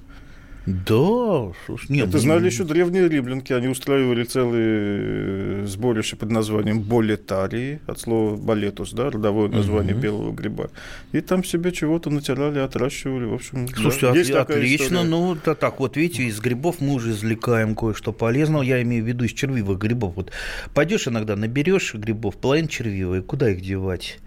Да, 0.65 1.51
нет. 1.87 2.09
Это 2.09 2.19
знали 2.19 2.45
еще 2.45 2.63
древние 2.63 3.09
римлянки. 3.09 3.53
Они 3.53 3.67
устраивали 3.67 4.23
целые 4.23 5.63
э, 5.63 5.65
сборища 5.65 6.15
под 6.15 6.29
названием 6.29 6.81
болетарии, 6.81 7.79
от 7.87 7.99
слова 7.99 8.35
балетус, 8.35 8.91
да, 8.91 9.09
родовое 9.09 9.49
название 9.49 9.95
угу. 9.95 10.01
белого 10.01 10.31
гриба. 10.31 10.69
И 11.11 11.21
там 11.21 11.43
себе 11.43 11.71
чего-то 11.71 12.11
натирали, 12.11 12.59
отращивали. 12.59 13.25
В 13.25 13.33
общем, 13.33 13.67
Слушайте, 13.69 14.05
да, 14.05 14.11
от, 14.11 14.17
есть 14.17 14.31
отлично. 14.31 14.83
История. 14.83 15.03
Ну, 15.03 15.37
да, 15.43 15.55
так 15.55 15.79
вот, 15.79 15.97
видите, 15.97 16.23
из 16.23 16.39
грибов 16.39 16.81
мы 16.81 16.93
уже 16.93 17.11
извлекаем 17.11 17.73
кое-что 17.73 18.11
полезного. 18.11 18.61
Я 18.61 18.81
имею 18.83 19.03
в 19.03 19.07
виду 19.07 19.25
из 19.25 19.31
червивых 19.31 19.79
грибов. 19.79 20.15
Вот 20.15 20.31
пойдешь 20.75 21.07
иногда, 21.07 21.35
наберешь 21.35 21.95
грибов, 21.95 22.37
половину 22.37 22.67
червивые, 22.67 23.23
куда 23.23 23.49
их 23.49 23.61
девать? 23.61 24.19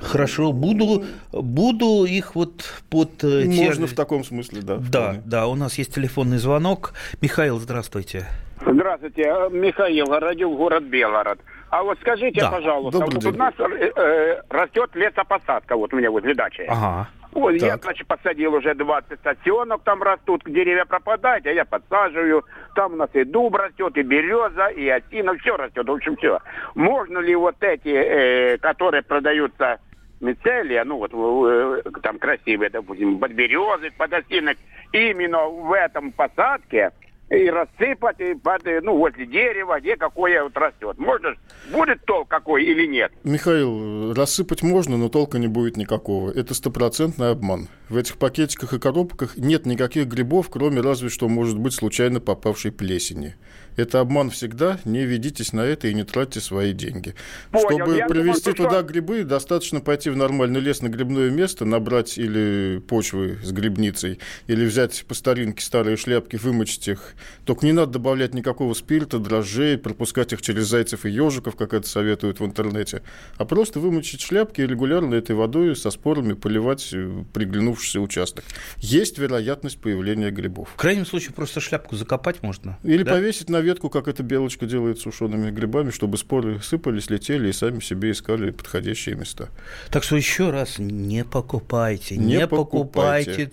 Хорошо, 0.00 0.52
буду, 0.52 1.04
буду 1.32 2.04
их 2.04 2.34
вот 2.34 2.64
под... 2.88 3.24
Э, 3.24 3.44
Можно 3.46 3.86
те... 3.86 3.92
в 3.92 3.96
таком 3.96 4.24
смысле, 4.24 4.62
да. 4.62 4.76
Да, 4.76 5.02
вполне. 5.02 5.22
да, 5.24 5.46
у 5.46 5.54
нас 5.54 5.78
есть 5.78 5.94
телефонный 5.94 6.38
звонок. 6.38 6.94
Михаил, 7.20 7.58
здравствуйте. 7.58 8.26
Здравствуйте, 8.64 9.22
э, 9.22 9.48
Михаил, 9.50 10.06
родил 10.06 10.56
город 10.56 10.84
Белгород. 10.84 11.40
А 11.70 11.82
вот 11.82 11.98
скажите, 12.00 12.40
да. 12.40 12.50
пожалуйста, 12.50 12.98
вот 12.98 13.24
у 13.24 13.32
нас 13.32 13.54
э, 13.58 13.92
э, 13.94 14.42
растет 14.50 14.90
лесопосадка, 14.94 15.76
вот 15.76 15.94
у 15.94 15.96
меня 15.96 16.10
возле 16.10 16.34
дачи. 16.34 16.64
Ага. 16.68 17.08
Вот 17.32 17.52
так. 17.58 17.62
я, 17.62 17.76
значит, 17.76 18.06
посадил 18.06 18.54
уже 18.54 18.74
20 18.74 19.18
осенок, 19.24 19.82
там 19.84 20.02
растут, 20.02 20.42
деревья 20.46 20.84
пропадают, 20.84 21.46
а 21.46 21.52
я 21.52 21.64
подсаживаю. 21.64 22.44
Там 22.74 22.94
у 22.94 22.96
нас 22.96 23.10
и 23.14 23.24
дуб 23.24 23.54
растет, 23.54 23.96
и 23.96 24.02
береза, 24.02 24.66
и 24.68 24.88
осина, 24.88 25.36
все 25.38 25.56
растет, 25.56 25.86
в 25.86 25.92
общем, 25.92 26.16
все. 26.16 26.40
Можно 26.74 27.18
ли 27.18 27.34
вот 27.36 27.56
эти, 27.60 27.88
э, 27.88 28.58
которые 28.58 29.02
продаются 29.02 29.78
мицелия, 30.20 30.84
ну 30.84 30.98
вот 30.98 31.12
э, 31.14 31.82
там 32.02 32.18
красивые, 32.18 32.70
допустим, 32.70 33.18
под 33.18 33.32
березы, 33.32 33.90
под 33.96 34.12
осинок, 34.12 34.58
именно 34.92 35.46
в 35.46 35.72
этом 35.72 36.12
посадке 36.12 36.90
и 37.30 37.48
рассыпать, 37.48 38.20
и 38.20 38.34
под, 38.34 38.62
ну, 38.82 38.96
возле 38.96 39.24
дерева, 39.24 39.78
где 39.80 39.96
какое 39.96 40.42
вот 40.42 40.56
растет. 40.56 40.98
Можно, 40.98 41.36
будет 41.72 42.04
толк 42.04 42.28
какой 42.28 42.64
или 42.64 42.86
нет? 42.86 43.12
Михаил, 43.22 44.12
рассыпать 44.14 44.62
можно, 44.62 44.96
но 44.96 45.08
толка 45.08 45.38
не 45.38 45.46
будет 45.46 45.76
никакого. 45.76 46.30
Это 46.32 46.54
стопроцентный 46.54 47.30
обман. 47.30 47.68
В 47.88 47.96
этих 47.96 48.18
пакетиках 48.18 48.72
и 48.72 48.80
коробках 48.80 49.36
нет 49.36 49.64
никаких 49.64 50.06
грибов, 50.06 50.50
кроме 50.50 50.80
разве 50.80 51.08
что, 51.08 51.28
может 51.28 51.58
быть, 51.58 51.72
случайно 51.72 52.20
попавшей 52.20 52.72
плесени. 52.72 53.36
Это 53.76 54.00
обман 54.00 54.30
всегда, 54.30 54.78
не 54.84 55.04
ведитесь 55.04 55.52
на 55.52 55.60
это 55.60 55.88
и 55.88 55.94
не 55.94 56.04
тратьте 56.04 56.40
свои 56.40 56.72
деньги. 56.72 57.14
Понял, 57.50 57.68
Чтобы 57.68 58.04
привезти 58.08 58.52
думаю, 58.52 58.56
туда 58.56 58.78
что... 58.80 58.82
грибы, 58.82 59.24
достаточно 59.24 59.80
пойти 59.80 60.10
в 60.10 60.16
нормальный 60.16 60.60
лес 60.60 60.82
на 60.82 60.88
грибное 60.88 61.30
место, 61.30 61.64
набрать 61.64 62.18
или 62.18 62.82
почвы 62.86 63.38
с 63.42 63.52
грибницей, 63.52 64.18
или 64.46 64.64
взять 64.64 65.04
по 65.06 65.14
старинке 65.14 65.64
старые 65.64 65.96
шляпки, 65.96 66.36
вымочить 66.36 66.88
их. 66.88 67.14
Только 67.44 67.66
не 67.66 67.72
надо 67.72 67.92
добавлять 67.92 68.34
никакого 68.34 68.74
спирта, 68.74 69.18
дрожжей, 69.18 69.78
пропускать 69.78 70.32
их 70.32 70.42
через 70.42 70.66
зайцев 70.66 71.04
и 71.06 71.10
ежиков, 71.10 71.56
как 71.56 71.74
это 71.74 71.88
советуют 71.88 72.40
в 72.40 72.44
интернете, 72.44 73.02
а 73.36 73.44
просто 73.44 73.80
вымочить 73.80 74.20
шляпки 74.20 74.60
и 74.60 74.66
регулярно 74.66 75.14
этой 75.14 75.34
водой 75.34 75.76
со 75.76 75.90
спорами 75.90 76.34
поливать 76.34 76.90
э, 76.92 77.24
приглянувшийся 77.32 78.00
участок. 78.00 78.44
Есть 78.78 79.18
вероятность 79.18 79.80
появления 79.80 80.30
грибов. 80.30 80.70
В 80.70 80.76
крайнем 80.76 81.06
случае 81.06 81.32
просто 81.32 81.60
шляпку 81.60 81.96
закопать 81.96 82.42
можно. 82.42 82.78
Или 82.82 83.02
да? 83.02 83.12
повесить 83.12 83.48
на 83.48 83.59
ветку, 83.60 83.90
как 83.90 84.08
эта 84.08 84.22
белочка 84.22 84.66
делает 84.66 84.98
с 84.98 85.02
сушеными 85.02 85.50
грибами, 85.50 85.90
чтобы 85.90 86.18
споры 86.18 86.60
сыпались, 86.60 87.10
летели 87.10 87.48
и 87.48 87.52
сами 87.52 87.80
себе 87.80 88.12
искали 88.12 88.50
подходящие 88.50 89.14
места. 89.14 89.48
Так 89.90 90.02
что 90.04 90.16
еще 90.16 90.50
раз, 90.50 90.78
не 90.78 91.24
покупайте, 91.24 92.16
не, 92.16 92.36
не 92.36 92.46
покупайте. 92.46 93.50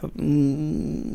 покупайте. 0.00 0.20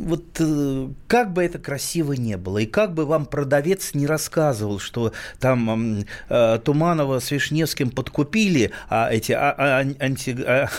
Вот 0.05 0.23
э, 0.39 0.89
как 1.07 1.33
бы 1.33 1.43
это 1.43 1.59
красиво 1.59 2.13
не 2.13 2.37
было, 2.37 2.59
и 2.59 2.65
как 2.65 2.93
бы 2.93 3.05
вам 3.05 3.25
продавец 3.25 3.93
не 3.93 4.07
рассказывал, 4.07 4.79
что 4.79 5.13
там 5.39 6.05
э, 6.29 6.59
Туманова 6.63 7.19
с 7.19 7.31
Вишневским 7.31 7.89
подкупили, 7.89 8.71
а 8.89 9.09
эти 9.11 9.31
а, 9.31 9.55
а, 9.57 9.85
анти... 9.99 10.35
А, 10.45 10.69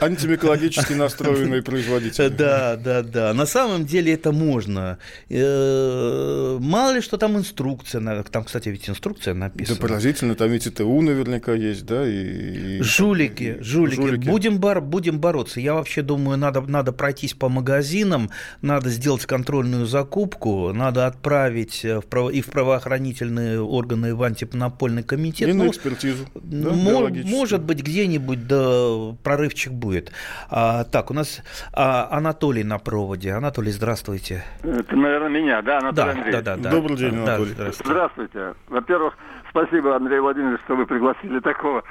Антимикологически 0.00 0.92
настроенные 0.94 1.62
производители. 1.62 2.28
Да, 2.28 2.76
да, 2.76 3.02
да. 3.02 3.34
На 3.34 3.46
самом 3.46 3.86
деле 3.86 4.12
это 4.12 4.32
можно. 4.32 4.98
Э, 5.28 6.58
мало 6.60 6.94
ли, 6.94 7.00
что 7.00 7.16
там 7.16 7.36
инструкция. 7.38 8.22
Там, 8.24 8.44
кстати, 8.44 8.68
ведь 8.68 8.88
инструкция 8.88 9.34
написана. 9.34 9.78
Да 9.78 9.82
поразительно, 9.82 10.34
там 10.34 10.50
ведь 10.50 10.64
ТТУ 10.64 11.00
наверняка 11.00 11.52
есть, 11.54 11.86
да? 11.86 12.06
И... 12.06 12.80
Жулики, 12.82 13.58
жулики. 13.60 13.96
жулики. 13.96 14.28
Будем, 14.28 14.58
бор 14.58 14.80
будем 14.80 15.20
бороться. 15.20 15.60
Я 15.60 15.74
вообще 15.74 16.02
думаю, 16.02 16.38
надо, 16.38 16.60
надо 16.62 16.92
пройтись 16.92 17.34
по 17.34 17.48
магазинам, 17.48 18.30
надо 18.60 18.90
сделать 18.90 19.26
контрольную 19.26 19.86
закупку, 19.86 20.72
надо 20.72 21.06
отправить 21.06 21.84
в 21.84 22.02
право... 22.02 22.30
и 22.30 22.40
в 22.40 22.46
правоохранительные 22.46 23.60
органы, 23.60 24.08
и 24.08 24.12
в 24.12 24.22
антимонопольный 24.22 25.02
комитет. 25.02 25.48
И 25.48 25.52
на 25.52 25.64
ну, 25.64 25.70
экспертизу. 25.70 26.26
Да, 26.34 26.70
может 26.70 27.62
быть, 27.62 27.82
где-нибудь 27.92 28.48
да 28.48 29.14
прорывчик 29.22 29.72
будет. 29.72 30.12
А, 30.50 30.84
так, 30.84 31.10
у 31.10 31.14
нас 31.14 31.42
а, 31.74 32.08
Анатолий 32.10 32.64
на 32.64 32.78
проводе. 32.78 33.32
Анатолий, 33.32 33.70
здравствуйте. 33.70 34.42
Это, 34.62 34.96
наверное, 34.96 35.28
меня, 35.28 35.62
да, 35.62 35.78
Анатолий 35.78 35.94
да, 35.94 36.10
Андреевич? 36.10 36.32
Да, 36.32 36.56
да, 36.56 36.62
да. 36.62 36.70
Добрый 36.70 36.96
день, 36.96 37.16
Анатолий. 37.16 37.54
Да, 37.54 37.70
здравствуйте. 37.70 37.84
здравствуйте. 37.84 38.54
Во-первых, 38.68 39.14
спасибо, 39.50 39.94
Андрей 39.94 40.20
Владимирович, 40.20 40.60
что 40.64 40.74
вы 40.74 40.86
пригласили 40.86 41.40
такого 41.40 41.84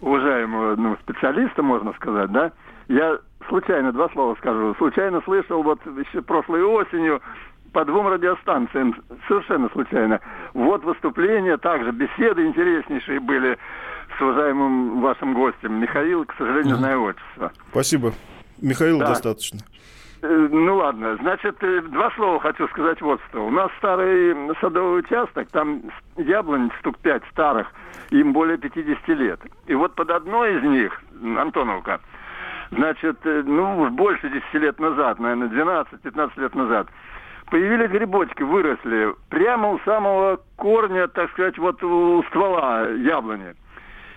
уважаемого 0.00 0.74
ну, 0.76 0.96
специалиста, 1.02 1.62
можно 1.62 1.92
сказать, 1.94 2.30
да. 2.32 2.50
Я 2.88 3.18
случайно, 3.48 3.92
два 3.92 4.08
слова 4.10 4.34
скажу, 4.36 4.74
случайно 4.76 5.22
слышал 5.22 5.62
вот 5.62 5.80
еще 5.86 6.20
прошлой 6.20 6.62
осенью 6.62 7.22
по 7.72 7.84
двум 7.84 8.08
радиостанциям, 8.08 8.94
совершенно 9.26 9.68
случайно. 9.70 10.20
Вот 10.52 10.84
выступления, 10.84 11.56
также 11.56 11.92
беседы 11.92 12.46
интереснейшие 12.46 13.20
были 13.20 13.58
с 14.16 14.20
уважаемым 14.20 15.00
вашим 15.00 15.34
гостем. 15.34 15.80
Михаил, 15.80 16.24
к 16.24 16.34
сожалению, 16.36 16.76
знаю 16.76 17.02
отчество. 17.02 17.52
Спасибо. 17.70 18.12
Михаил 18.60 18.98
да. 18.98 19.08
достаточно. 19.08 19.60
Э, 20.24 20.48
ну 20.50 20.76
ладно, 20.76 21.16
значит, 21.16 21.62
э, 21.62 21.82
два 21.82 22.10
слова 22.12 22.40
хочу 22.40 22.66
сказать 22.68 23.00
вот 23.02 23.20
что. 23.28 23.46
У 23.46 23.50
нас 23.50 23.70
старый 23.76 24.34
садовый 24.60 25.00
участок, 25.00 25.48
там 25.50 25.82
яблонь 26.16 26.70
штук 26.80 26.96
пять 26.98 27.22
старых, 27.30 27.70
им 28.10 28.32
более 28.32 28.56
50 28.56 29.08
лет. 29.08 29.40
И 29.66 29.74
вот 29.74 29.94
под 29.94 30.10
одной 30.10 30.56
из 30.56 30.62
них, 30.62 31.02
Антоновка, 31.36 32.00
значит, 32.70 33.18
э, 33.24 33.42
ну, 33.44 33.90
больше 33.90 34.30
10 34.30 34.54
лет 34.54 34.80
назад, 34.80 35.18
наверное, 35.18 35.48
12-15 35.48 36.40
лет 36.40 36.54
назад, 36.54 36.88
появились 37.50 37.90
грибочки, 37.90 38.42
выросли 38.42 39.14
прямо 39.28 39.72
у 39.72 39.78
самого 39.80 40.40
корня, 40.56 41.06
так 41.08 41.30
сказать, 41.32 41.58
вот 41.58 41.82
у 41.82 42.22
ствола 42.30 42.88
яблони. 42.88 43.54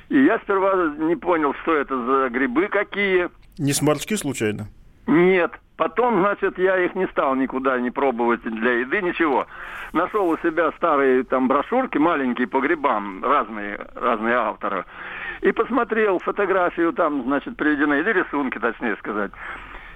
И 0.10 0.24
я 0.24 0.40
сперва 0.40 0.96
не 0.98 1.16
понял, 1.16 1.54
что 1.62 1.76
это 1.76 1.96
за 2.06 2.30
грибы 2.30 2.68
какие. 2.68 3.30
Не 3.58 3.74
сморчки 3.74 4.16
случайно? 4.16 4.68
Нет. 5.06 5.52
Потом, 5.78 6.22
значит, 6.22 6.58
я 6.58 6.78
их 6.84 6.96
не 6.96 7.08
стал 7.08 7.36
никуда 7.36 7.80
не 7.80 7.92
пробовать 7.92 8.42
для 8.42 8.80
еды, 8.80 9.02
ничего. 9.02 9.46
Нашел 9.94 10.28
у 10.28 10.38
себя 10.40 10.72
старые 10.78 11.24
там 11.24 11.48
брошюрки 11.48 12.00
маленькие 12.00 12.48
по 12.48 12.60
грибам, 12.60 13.24
разные, 13.24 13.80
разные 13.94 14.36
авторы. 14.36 14.86
И 15.42 15.52
посмотрел 15.52 16.18
фотографию 16.20 16.94
там, 16.94 17.24
значит, 17.24 17.56
приведены, 17.58 18.00
или 18.00 18.12
рисунки, 18.12 18.58
точнее 18.58 18.96
сказать. 18.98 19.32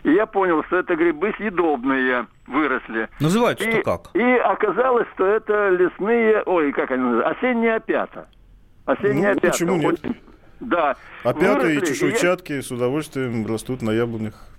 И 0.04 0.12
я 0.12 0.28
понял, 0.28 0.64
что 0.66 0.78
это 0.78 0.96
грибы 0.96 1.34
съедобные 1.38 2.28
выросли. 2.46 3.10
Называются-то 3.20 3.82
как? 3.82 4.02
И 4.14 4.24
оказалось, 4.24 5.08
что 5.16 5.26
это 5.26 5.70
лесные, 5.70 6.44
ой, 6.46 6.72
как 6.74 6.92
они 6.92 7.04
называются, 7.04 7.40
осенние 7.40 7.76
опята. 7.76 8.28
Осенняя 8.86 9.36
ну, 9.36 9.42
почему 9.42 9.76
нет? 9.76 9.94
Очень... 9.94 10.16
Да. 10.60 10.96
Опята 11.24 11.70
и 11.70 11.80
чешуйчатки 11.86 12.54
я... 12.54 12.62
с 12.62 12.72
удовольствием 12.72 13.46
растут 13.46 13.82
на 13.82 13.92
яблонях. 13.92 14.52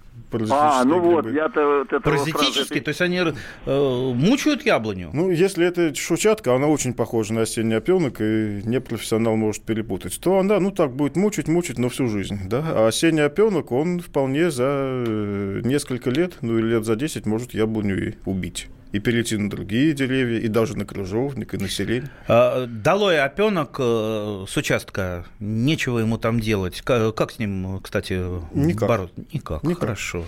А, 0.50 0.84
ну 0.84 0.98
вот, 0.98 1.30
я-то... 1.30 1.84
Вот 1.90 2.02
Паразитические, 2.02 2.80
то 2.80 2.88
есть 2.88 3.00
они 3.02 3.18
э, 3.18 4.12
мучают 4.14 4.64
яблоню? 4.64 5.10
Ну, 5.12 5.30
если 5.30 5.66
это 5.66 5.92
чешуйчатка, 5.92 6.54
она 6.54 6.68
очень 6.68 6.94
похожа 6.94 7.34
на 7.34 7.42
осенний 7.42 7.74
опенок, 7.74 8.20
и 8.20 8.62
непрофессионал 8.64 9.36
может 9.36 9.62
перепутать, 9.62 10.18
то 10.20 10.38
она, 10.38 10.58
ну, 10.58 10.70
так 10.70 10.92
будет 10.92 11.16
мучить, 11.16 11.48
мучить, 11.48 11.78
но 11.78 11.90
всю 11.90 12.08
жизнь, 12.08 12.40
да. 12.48 12.62
А 12.66 12.88
осенний 12.88 13.20
опенок, 13.20 13.72
он 13.72 14.00
вполне 14.00 14.50
за 14.50 15.04
э, 15.06 15.60
несколько 15.64 16.10
лет, 16.10 16.38
ну, 16.40 16.58
или 16.58 16.66
лет 16.66 16.84
за 16.84 16.96
10 16.96 17.26
может 17.26 17.52
яблоню 17.52 18.08
и 18.08 18.14
убить. 18.24 18.68
И 18.92 18.98
перейти 18.98 19.36
на 19.36 19.48
другие 19.48 19.94
деревья, 19.94 20.38
и 20.38 20.48
даже 20.48 20.76
на 20.76 20.84
крыжовник, 20.84 21.54
и 21.54 21.56
на 21.56 21.68
сирень. 21.68 22.04
А, 22.28 22.66
долой 22.66 23.20
опенок 23.20 23.76
э, 23.78 24.44
с 24.46 24.56
участка, 24.56 25.24
нечего 25.40 25.98
ему 25.98 26.18
там 26.18 26.40
делать. 26.40 26.82
Как 26.82 27.30
с 27.30 27.38
ним, 27.38 27.80
кстати, 27.80 28.20
Никак. 28.54 28.88
бороться? 28.88 29.14
Никак. 29.32 29.62
Никак. 29.62 29.80
Хорошо. 29.80 30.24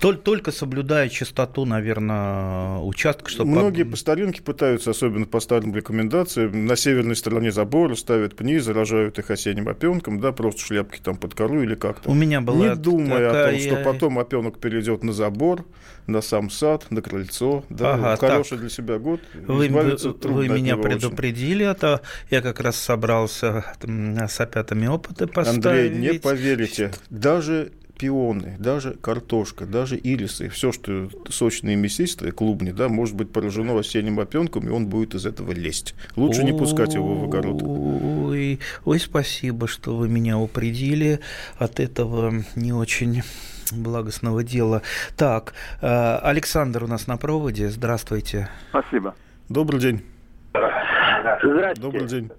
Только 0.00 0.52
соблюдая 0.52 1.08
чистоту, 1.08 1.64
наверное, 1.64 2.78
участка, 2.78 3.28
чтобы... 3.28 3.50
Многие 3.50 3.82
по 3.82 3.96
старинке 3.96 4.40
пытаются, 4.40 4.90
особенно 4.90 5.26
по 5.26 5.40
старым 5.40 5.74
рекомендациям, 5.74 6.66
на 6.66 6.76
северной 6.76 7.16
стороне 7.16 7.50
забора 7.50 7.94
ставят 7.96 8.36
пни, 8.36 8.58
заражают 8.58 9.18
их 9.18 9.30
осенним 9.30 9.68
опенком, 9.68 10.20
да, 10.20 10.32
просто 10.32 10.60
шляпки 10.60 11.00
там 11.02 11.16
под 11.16 11.34
кору 11.34 11.62
или 11.62 11.74
как-то. 11.74 12.08
У 12.08 12.14
меня 12.14 12.40
была 12.40 12.68
Не 12.68 12.74
думая 12.76 13.30
такая... 13.30 13.48
о 13.48 13.50
том, 13.50 13.60
что 13.60 13.76
потом 13.84 14.18
опенок 14.18 14.58
перейдет 14.58 15.02
на 15.02 15.12
забор, 15.12 15.66
на 16.06 16.22
сам 16.22 16.50
сад, 16.50 16.86
на 16.90 17.02
крыльцо, 17.02 17.64
да, 17.80 17.94
ага, 17.94 18.16
хороший 18.16 18.50
так. 18.50 18.60
для 18.60 18.68
себя 18.70 18.98
год. 18.98 19.20
Вы, 19.34 19.68
вы 19.68 20.48
меня 20.48 20.76
предупредили, 20.76 21.64
очень. 21.64 21.78
а 21.82 22.00
я 22.30 22.42
как 22.42 22.60
раз 22.60 22.76
собрался 22.76 23.64
с 23.82 24.40
опятами 24.40 24.86
опыты 24.86 25.26
поставить. 25.26 25.66
Андрей, 25.66 25.90
не 25.90 26.18
поверите, 26.18 26.92
даже 27.10 27.72
пионы, 28.00 28.56
даже 28.58 28.94
картошка, 28.94 29.66
даже 29.66 30.00
ирисы, 30.02 30.48
все, 30.48 30.72
что 30.72 31.10
сочные 31.28 31.74
и 31.74 31.76
мясистые, 31.76 32.32
клубни, 32.32 32.70
да, 32.70 32.88
может 32.88 33.14
быть 33.14 33.30
поражено 33.30 33.78
осенним 33.78 34.20
опенком, 34.20 34.66
и 34.66 34.70
он 34.70 34.86
будет 34.86 35.14
из 35.14 35.26
этого 35.26 35.52
лезть. 35.52 35.94
Лучше 36.16 36.42
не 36.42 36.52
пускать 36.52 36.94
его 36.94 37.14
в 37.14 37.24
огород. 37.24 37.62
Ой, 37.62 38.58
ой, 38.86 39.00
спасибо, 39.00 39.68
что 39.68 39.96
вы 39.96 40.08
меня 40.08 40.38
упредили 40.38 41.20
от 41.58 41.78
этого 41.78 42.42
не 42.56 42.72
очень 42.72 43.22
благостного 43.72 44.42
дела. 44.42 44.82
Так, 45.16 45.54
э, 45.80 46.16
Александр 46.22 46.84
у 46.84 46.86
нас 46.86 47.06
на 47.06 47.16
проводе. 47.16 47.68
Здравствуйте. 47.68 48.48
Спасибо. 48.70 49.14
Добрый 49.48 49.80
день. 49.80 50.04
Здравствуйте. 50.52 51.80
Добрый 51.80 52.06
день. 52.06 52.30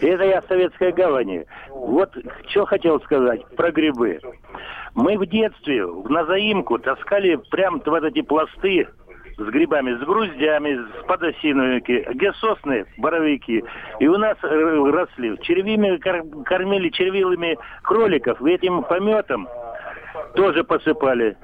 Это 0.00 0.24
я 0.24 0.40
в 0.40 0.46
Советской 0.46 0.92
Гавани. 0.92 1.46
Вот 1.70 2.12
что 2.48 2.66
хотел 2.66 3.00
сказать 3.00 3.46
про 3.56 3.70
грибы. 3.70 4.20
Мы 4.94 5.16
в 5.16 5.26
детстве 5.26 5.86
на 5.86 6.24
заимку 6.26 6.78
таскали 6.78 7.36
прям 7.50 7.80
вот 7.84 8.04
эти 8.04 8.22
пласты 8.22 8.86
с 9.38 9.50
грибами, 9.50 9.96
с 9.96 10.00
груздями, 10.00 10.76
с 10.76 11.06
подосиновики, 11.06 12.06
где 12.14 12.32
сосны, 12.34 12.84
боровики. 12.98 13.64
И 14.00 14.06
у 14.06 14.18
нас 14.18 14.36
э, 14.42 14.46
росли. 14.46 15.38
Червями 15.42 15.96
кормили 16.44 16.90
червивыми 16.90 17.58
кроликов. 17.82 18.40
И 18.42 18.50
этим 18.50 18.82
пометом 18.82 19.48
тоже 20.34 20.64
посыпали. 20.64 21.36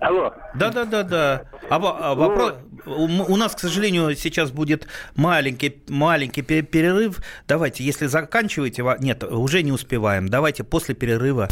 Алло. 0.00 0.32
Да, 0.54 0.70
да, 0.70 0.84
да, 0.86 1.02
да. 1.02 1.42
А, 1.68 1.76
а 1.76 2.14
вопрос, 2.14 2.54
у, 2.86 3.04
у 3.04 3.36
нас, 3.36 3.54
к 3.54 3.58
сожалению, 3.58 4.16
сейчас 4.16 4.50
будет 4.50 4.86
маленький, 5.14 5.82
маленький 5.88 6.40
перерыв. 6.40 7.18
Давайте, 7.46 7.84
если 7.84 8.06
заканчиваете, 8.06 8.82
нет, 9.00 9.22
уже 9.24 9.62
не 9.62 9.72
успеваем. 9.72 10.28
Давайте 10.28 10.64
после 10.64 10.94
перерыва. 10.94 11.48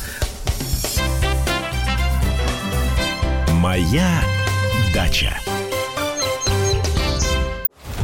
Моя 3.53 4.21
дача. 4.95 5.37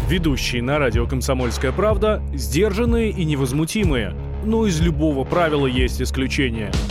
Ведущие 0.09 0.62
на 0.62 0.79
радио 0.79 1.07
«Комсомольская 1.07 1.72
правда» 1.72 2.22
сдержанные 2.35 3.11
и 3.11 3.24
невозмутимые. 3.24 4.14
Но 4.44 4.66
из 4.66 4.80
любого 4.80 5.24
правила 5.24 5.66
есть 5.66 6.00
исключение– 6.00 6.70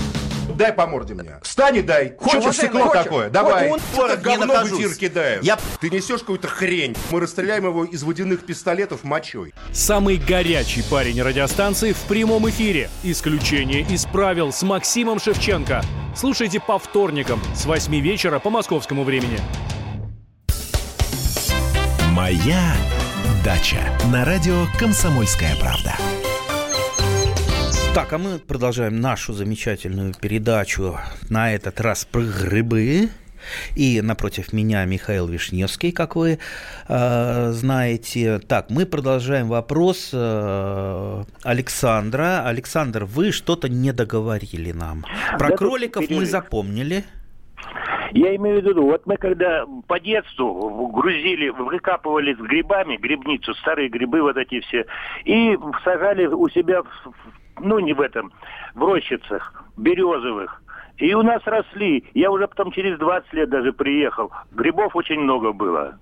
Дай 0.55 0.71
по 0.71 0.85
морде 0.87 1.13
мне. 1.13 1.39
Встань 1.41 1.77
и 1.77 1.81
дай. 1.81 2.15
Хочешь 2.17 2.55
стекло 2.55 2.89
такое? 2.89 3.29
Давай. 3.29 3.71
Он 3.71 3.79
это 3.95 4.17
говно 4.17 4.53
в 4.63 4.73
эфир 4.73 4.95
кидает. 4.95 5.43
Я... 5.43 5.57
Ты 5.79 5.89
несешь 5.89 6.19
какую-то 6.19 6.47
хрень. 6.47 6.95
Мы 7.11 7.19
расстреляем 7.19 7.65
его 7.65 7.85
из 7.85 8.03
водяных 8.03 8.45
пистолетов 8.45 9.03
мочой. 9.03 9.53
Самый 9.71 10.17
горячий 10.17 10.83
парень 10.89 11.21
радиостанции 11.21 11.93
в 11.93 12.01
прямом 12.03 12.49
эфире. 12.49 12.89
Исключение 13.03 13.81
из 13.81 14.05
правил 14.05 14.51
с 14.51 14.61
Максимом 14.63 15.19
Шевченко. 15.19 15.81
Слушайте 16.15 16.59
по 16.59 16.77
вторникам 16.77 17.41
с 17.55 17.65
8 17.65 17.95
вечера 17.99 18.39
по 18.39 18.49
московскому 18.49 19.03
времени. 19.03 19.39
Моя 22.11 22.75
дача 23.43 23.81
на 24.11 24.23
радио 24.23 24.65
«Комсомольская 24.77 25.55
правда». 25.55 25.95
Так, 27.93 28.11
а 28.11 28.17
мы 28.17 28.39
продолжаем 28.39 28.99
нашу 29.01 29.33
замечательную 29.33 30.13
передачу, 30.19 30.97
на 31.29 31.53
этот 31.53 31.79
раз 31.79 32.05
про 32.05 32.21
грибы. 32.21 33.09
И 33.75 34.01
напротив 34.01 34.51
меня 34.51 34.83
Михаил 34.85 35.27
Вишневский, 35.27 35.91
как 35.91 36.15
вы 36.15 36.39
э, 36.87 37.49
знаете. 37.51 38.39
Так, 38.39 38.71
мы 38.71 38.87
продолжаем 38.87 39.47
вопрос 39.47 40.09
э, 40.11 41.23
Александра. 41.43 42.41
Александр, 42.47 43.03
вы 43.03 43.31
что-то 43.31 43.69
не 43.69 43.91
договорили 43.91 44.71
нам. 44.71 45.05
Про 45.37 45.49
да 45.49 45.55
кроликов 45.55 46.09
мы 46.09 46.25
запомнили. 46.25 47.03
Я 48.13 48.35
имею 48.37 48.61
в 48.61 48.65
виду, 48.65 48.85
вот 48.85 49.05
мы 49.05 49.17
когда 49.17 49.65
по 49.85 49.99
детству 49.99 50.87
грузили, 50.87 51.49
выкапывали 51.49 52.33
с 52.33 52.37
грибами 52.37 52.97
грибницу, 52.97 53.53
старые 53.53 53.89
грибы 53.89 54.23
вот 54.23 54.37
эти 54.37 54.61
все, 54.61 54.85
и 55.25 55.55
сажали 55.83 56.25
у 56.25 56.49
себя 56.49 56.81
в 56.81 57.42
ну 57.59 57.79
не 57.79 57.93
в 57.93 58.01
этом, 58.01 58.31
в 58.75 58.83
рощицах 58.83 59.63
березовых. 59.77 60.61
И 60.97 61.13
у 61.13 61.23
нас 61.23 61.41
росли. 61.45 62.05
Я 62.13 62.31
уже 62.31 62.47
потом 62.47 62.71
через 62.71 62.99
20 62.99 63.33
лет 63.33 63.49
даже 63.49 63.73
приехал. 63.73 64.31
Грибов 64.51 64.95
очень 64.95 65.19
много 65.19 65.51
было. 65.51 65.97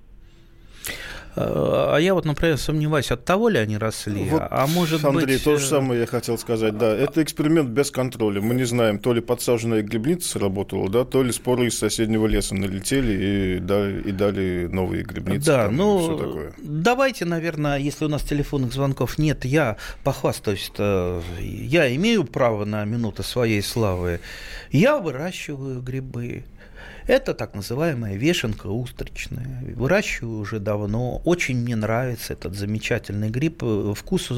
А 1.36 1.98
я 1.98 2.14
вот, 2.14 2.26
например, 2.26 2.58
сомневаюсь, 2.58 3.12
от 3.12 3.24
того 3.24 3.50
ли 3.50 3.58
они 3.58 3.78
росли, 3.78 4.26
вот, 4.30 4.42
а 4.50 4.68
может 4.68 5.06
Андрей, 5.06 5.14
быть... 5.14 5.24
Андрей, 5.24 5.40
то 5.40 5.58
же 5.58 5.66
э, 5.66 5.70
самое 5.70 6.00
я 6.02 6.06
хотел 6.06 6.38
сказать, 6.38 6.78
да. 6.78 6.96
Это 6.96 7.24
эксперимент 7.24 7.70
без 7.70 7.92
контроля. 7.92 8.42
Мы 8.42 8.56
не 8.56 8.66
знаем, 8.66 9.00
то 9.00 9.14
ли 9.14 9.22
подсаженная 9.22 9.82
грибница 9.82 10.30
сработала, 10.30 10.90
да, 10.90 11.06
то 11.06 11.24
ли 11.24 11.32
споры 11.32 11.68
из 11.68 11.78
соседнего 11.78 12.28
леса 12.28 12.56
налетели 12.56 13.58
и 13.58 13.60
дали, 13.60 14.02
и 14.02 14.12
дали 14.12 14.68
новые 14.72 15.04
грибницы. 15.04 15.46
Да, 15.46 15.66
там, 15.66 15.78
ну, 15.78 16.52
давайте, 16.62 17.26
наверное, 17.26 17.78
если 17.78 18.06
у 18.06 18.10
нас 18.10 18.24
телефонных 18.24 18.74
звонков 18.74 19.18
нет, 19.18 19.46
я 19.46 19.78
похвастаюсь, 20.04 20.72
-то, 20.76 21.22
я 21.40 21.94
имею 21.96 22.26
право 22.26 22.66
на 22.66 22.84
минуту 22.86 23.24
своей 23.24 23.62
славы. 23.62 24.20
Я 24.72 24.98
выращиваю 24.98 25.82
грибы. 25.82 26.44
Это 27.08 27.34
так 27.34 27.56
называемая 27.56 28.16
вешенка 28.16 28.68
устричная. 28.68 29.64
Выращиваю 29.76 30.40
уже 30.40 30.60
давно. 30.60 31.22
Очень 31.26 31.58
мне 31.58 31.76
нравится 31.76 32.34
этот 32.34 32.56
замечательный 32.56 33.30
гриб. 33.30 33.64
Вкус, 33.96 34.32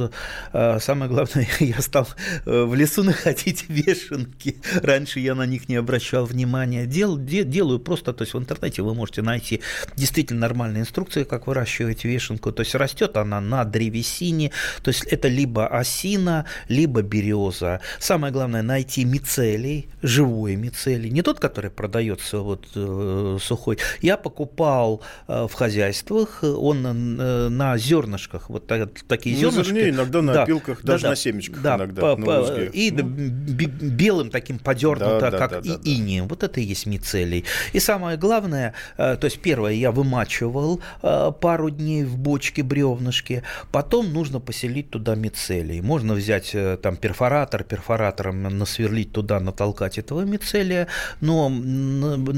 э, 0.54 0.80
самое 0.80 1.12
главное, 1.12 1.48
я 1.60 1.82
стал 1.82 2.08
э, 2.46 2.64
в 2.64 2.74
лесу 2.76 3.04
находить 3.04 3.66
вешенки. 3.70 4.58
Раньше 4.82 5.20
я 5.20 5.36
на 5.36 5.46
них 5.46 5.70
не 5.70 5.76
обращал 5.76 6.26
внимания. 6.26 6.86
Дел, 6.86 7.18
де, 7.18 7.44
делаю 7.44 7.80
просто, 7.80 8.14
то 8.14 8.24
есть 8.24 8.34
в 8.34 8.40
интернете 8.40 8.82
вы 8.82 8.94
можете 8.94 9.22
найти 9.22 9.62
действительно 9.96 10.42
нормальные 10.42 10.82
инструкции, 10.82 11.24
как 11.24 11.48
выращивать 11.48 12.04
вешенку. 12.04 12.52
То 12.52 12.62
есть 12.62 12.76
растет 12.76 13.18
она 13.18 13.42
на 13.42 13.66
древесине, 13.66 14.52
то 14.82 14.90
есть 14.90 15.04
это 15.06 15.28
либо 15.28 15.68
осина, 15.68 16.46
либо 16.70 17.02
береза. 17.02 17.82
Самое 18.00 18.32
главное 18.32 18.62
найти 18.62 19.06
мицелий, 19.06 19.90
живой 20.02 20.56
мицелий, 20.56 21.10
не 21.10 21.22
тот, 21.22 21.40
который 21.40 21.72
продается 21.72 22.40
вот 22.54 22.68
э, 22.76 23.38
сухой. 23.42 23.78
Я 24.02 24.18
покупал 24.18 25.02
э, 25.28 25.48
в 25.50 25.54
хозяйствах, 25.54 26.44
он 26.44 26.86
э, 26.86 27.50
на 27.50 27.78
зернышках, 27.78 28.50
вот 28.50 28.68
так, 28.68 28.90
такие 29.08 29.36
ну, 29.36 29.52
зернышки. 29.52 29.74
Зерне, 29.74 29.90
иногда 29.90 30.22
на 30.22 30.34
да, 30.34 30.44
опилках, 30.44 30.82
да, 30.84 30.94
даже 30.94 31.04
да, 31.04 31.10
на 31.10 31.16
семечках 31.16 31.62
да, 31.62 31.76
иногда. 31.76 32.02
По, 32.02 32.16
по, 32.16 32.62
и 32.74 32.92
mm. 32.92 33.66
белым 33.66 34.30
таким 34.30 34.60
подернуто, 34.60 35.20
да, 35.20 35.32
да, 35.32 35.38
как 35.38 35.52
да, 35.52 35.62
да, 35.62 35.70
и 35.70 35.72
да. 35.72 35.80
инием. 35.84 36.28
Вот 36.28 36.44
это 36.44 36.60
и 36.60 36.64
есть 36.64 36.86
мицелий. 36.86 37.46
И 37.74 37.80
самое 37.80 38.18
главное, 38.18 38.74
то 38.98 39.20
есть 39.24 39.40
первое, 39.40 39.74
я 39.74 39.92
вымачивал 39.92 40.82
пару 41.02 41.70
дней 41.70 42.04
в 42.04 42.18
бочке 42.18 42.64
бревнышки, 42.64 43.44
потом 43.72 44.14
нужно 44.14 44.40
поселить 44.40 44.90
туда 44.90 45.16
мицелий. 45.16 45.82
Можно 45.82 46.14
взять 46.14 46.56
там 46.82 46.98
перфоратор, 46.98 47.64
перфоратором 47.64 48.44
насверлить 48.44 49.12
туда, 49.12 49.40
натолкать 49.40 49.98
этого 49.98 50.22
мицелия, 50.22 50.88
но 51.22 51.50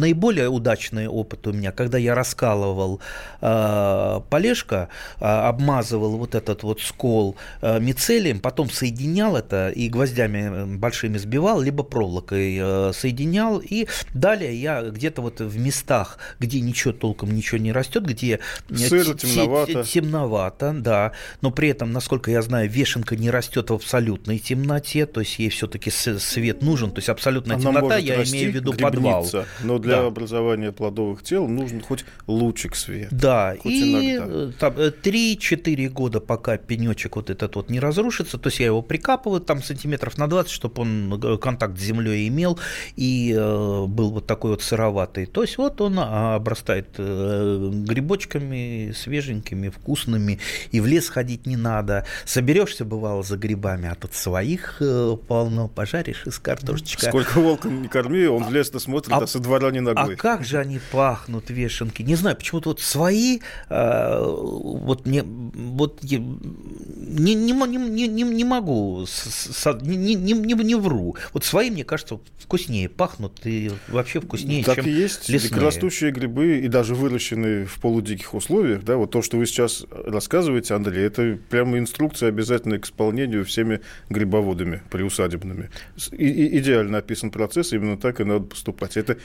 наиболее 0.06 0.50
удачный 0.50 1.08
опыт 1.08 1.48
у 1.48 1.52
меня, 1.52 1.72
когда 1.72 1.98
я 1.98 2.14
раскалывал 2.14 3.02
э, 3.42 4.22
полежка, 4.30 4.90
э, 5.20 5.26
обмазывал 5.26 6.18
вот 6.18 6.36
этот 6.36 6.64
вот 6.64 6.80
скол 6.82 7.36
э, 7.62 7.80
мицелием, 7.80 8.40
потом 8.40 8.70
соединял 8.70 9.36
это 9.36 9.70
и 9.70 9.90
гвоздями 9.90 10.78
большими 10.78 11.18
сбивал, 11.18 11.60
либо 11.60 11.84
проволокой 11.84 12.58
э, 12.60 12.94
соединял, 12.94 13.60
и 13.60 13.88
далее 14.14 14.54
я 14.56 14.84
где-то 14.84 15.22
вот 15.24 15.40
в 15.40 15.58
местах, 15.58 16.20
где 16.40 16.62
ничего 16.62 16.94
толком 16.94 17.34
ничего 17.34 17.58
не 17.58 17.72
растет, 17.72 18.04
где 18.06 18.40
Сыро, 18.70 19.16
темновато. 19.16 19.84
темновато, 19.84 20.74
да, 20.78 21.12
но 21.42 21.50
при 21.50 21.70
этом, 21.70 21.92
насколько 21.92 22.30
я 22.30 22.42
знаю, 22.42 22.70
вешенка 22.70 23.16
не 23.16 23.32
растет 23.32 23.72
в 23.72 23.74
абсолютной 23.74 24.38
темноте, 24.38 25.08
то 25.08 25.22
есть 25.22 25.40
ей 25.40 25.50
все-таки 25.50 25.90
свет 25.90 26.62
нужен, 26.62 26.92
то 26.92 27.00
есть 27.00 27.10
абсолютная 27.10 27.56
Она 27.56 27.66
темнота, 27.66 27.98
я 27.98 28.24
имею 28.24 28.52
в 28.52 28.56
виду 28.56 28.74
подвал. 28.74 29.28
Но 29.64 29.80
но 29.80 29.95
для 29.96 30.02
да. 30.04 30.08
образования 30.08 30.72
плодовых 30.72 31.24
тел 31.24 31.48
нужен 31.48 31.82
хоть 31.82 32.06
лучик 32.28 32.76
света. 32.76 33.10
Да, 33.16 33.56
хоть 33.62 33.72
и 33.72 34.16
иногда. 34.16 34.52
там 34.60 34.74
3-4 34.74 35.90
года, 35.90 36.20
пока 36.20 36.58
пенечек 36.58 37.16
вот 37.16 37.30
этот 37.30 37.56
вот 37.56 37.70
не 37.70 37.80
разрушится, 37.80 38.38
то 38.38 38.48
есть 38.48 38.60
я 38.60 38.68
его 38.68 38.82
прикапываю 38.82 39.42
там 39.42 39.64
сантиметров 39.64 40.18
на 40.18 40.28
20, 40.28 40.52
чтобы 40.52 40.82
он 40.82 41.40
контакт 41.42 41.78
с 41.78 41.82
землей 41.82 42.28
имел 42.28 42.60
и 42.96 43.34
был 43.36 44.12
вот 44.12 44.28
такой 44.28 44.52
вот 44.52 44.62
сыроватый. 44.62 45.26
То 45.26 45.42
есть 45.42 45.58
вот 45.58 45.82
он 45.82 46.00
обрастает 46.00 46.88
грибочками 46.98 48.92
свеженькими, 48.96 49.70
вкусными, 49.70 50.40
и 50.72 50.80
в 50.80 50.88
лес 50.88 51.10
ходить 51.10 51.46
не 51.46 51.56
надо. 51.56 52.06
Соберешься, 52.26 52.86
бывало, 52.86 53.24
за 53.24 53.38
грибами, 53.38 53.90
а 53.90 53.96
тут 53.96 54.14
своих 54.14 54.82
полно, 55.28 55.68
пожаришь 55.68 56.24
из 56.26 56.40
картошечка. 56.40 57.08
Сколько 57.08 57.40
волка 57.40 57.70
не 57.70 57.88
корми, 57.88 58.26
он 58.26 58.44
в 58.44 58.52
лес-то 58.52 58.80
смотрит, 58.80 59.14
а, 59.14 59.18
а 59.18 59.28
со 59.28 59.40
двора 59.40 59.72
не 59.72 59.82
ногой. 59.86 60.16
А 60.16 60.18
как 60.18 60.44
же 60.44 60.58
они 60.58 60.80
пахнут, 60.92 61.50
вешенки? 61.50 62.02
Не 62.02 62.16
знаю, 62.16 62.36
почему-то 62.36 62.70
вот 62.70 62.82
свои, 62.82 63.40
э, 63.70 64.20
вот 64.26 65.06
мне, 65.06 65.24
вот 65.24 66.04
не, 66.04 66.18
не, 66.18 67.36
не, 67.36 67.54
не, 67.54 68.08
не, 68.08 68.24
не 68.24 68.44
могу, 68.44 69.06
с, 69.08 69.66
не, 69.82 70.16
не, 70.16 70.34
не, 70.34 70.54
не 70.54 70.76
вру. 70.76 71.16
Вот 71.34 71.44
свои, 71.44 71.70
мне 71.72 71.84
кажется, 71.84 72.20
вкуснее 72.38 72.90
пахнут 72.90 73.46
и 73.46 73.72
вообще 73.88 74.20
вкуснее, 74.20 74.64
так 74.64 74.76
чем 74.76 74.86
и 74.86 74.90
есть. 74.90 75.30
Лесные. 75.30 75.62
Растущие 75.62 76.12
грибы 76.12 76.60
и 76.60 76.68
даже 76.68 76.96
выращенные 76.96 77.66
в 77.66 77.80
полудиких 77.80 78.34
условиях, 78.34 78.84
да, 78.84 78.98
вот 78.98 79.12
то, 79.12 79.22
что 79.22 79.38
вы 79.38 79.46
сейчас 79.46 79.86
рассказываете, 79.90 80.74
Андрей, 80.74 81.06
это 81.06 81.38
прямо 81.50 81.78
инструкция 81.78 82.30
обязательно 82.30 82.80
к 82.80 82.86
исполнению 82.86 83.46
всеми 83.46 83.82
грибоводами 84.10 84.82
приусадебными. 84.90 85.70
И, 86.12 86.28
и, 86.28 86.60
идеально 86.60 87.00
описан 87.00 87.32
процесс, 87.32 87.74
именно 87.74 87.98
так 87.98 88.20
и 88.20 88.24
надо 88.24 88.46
поступать. 88.46 88.98
Это 88.98 89.18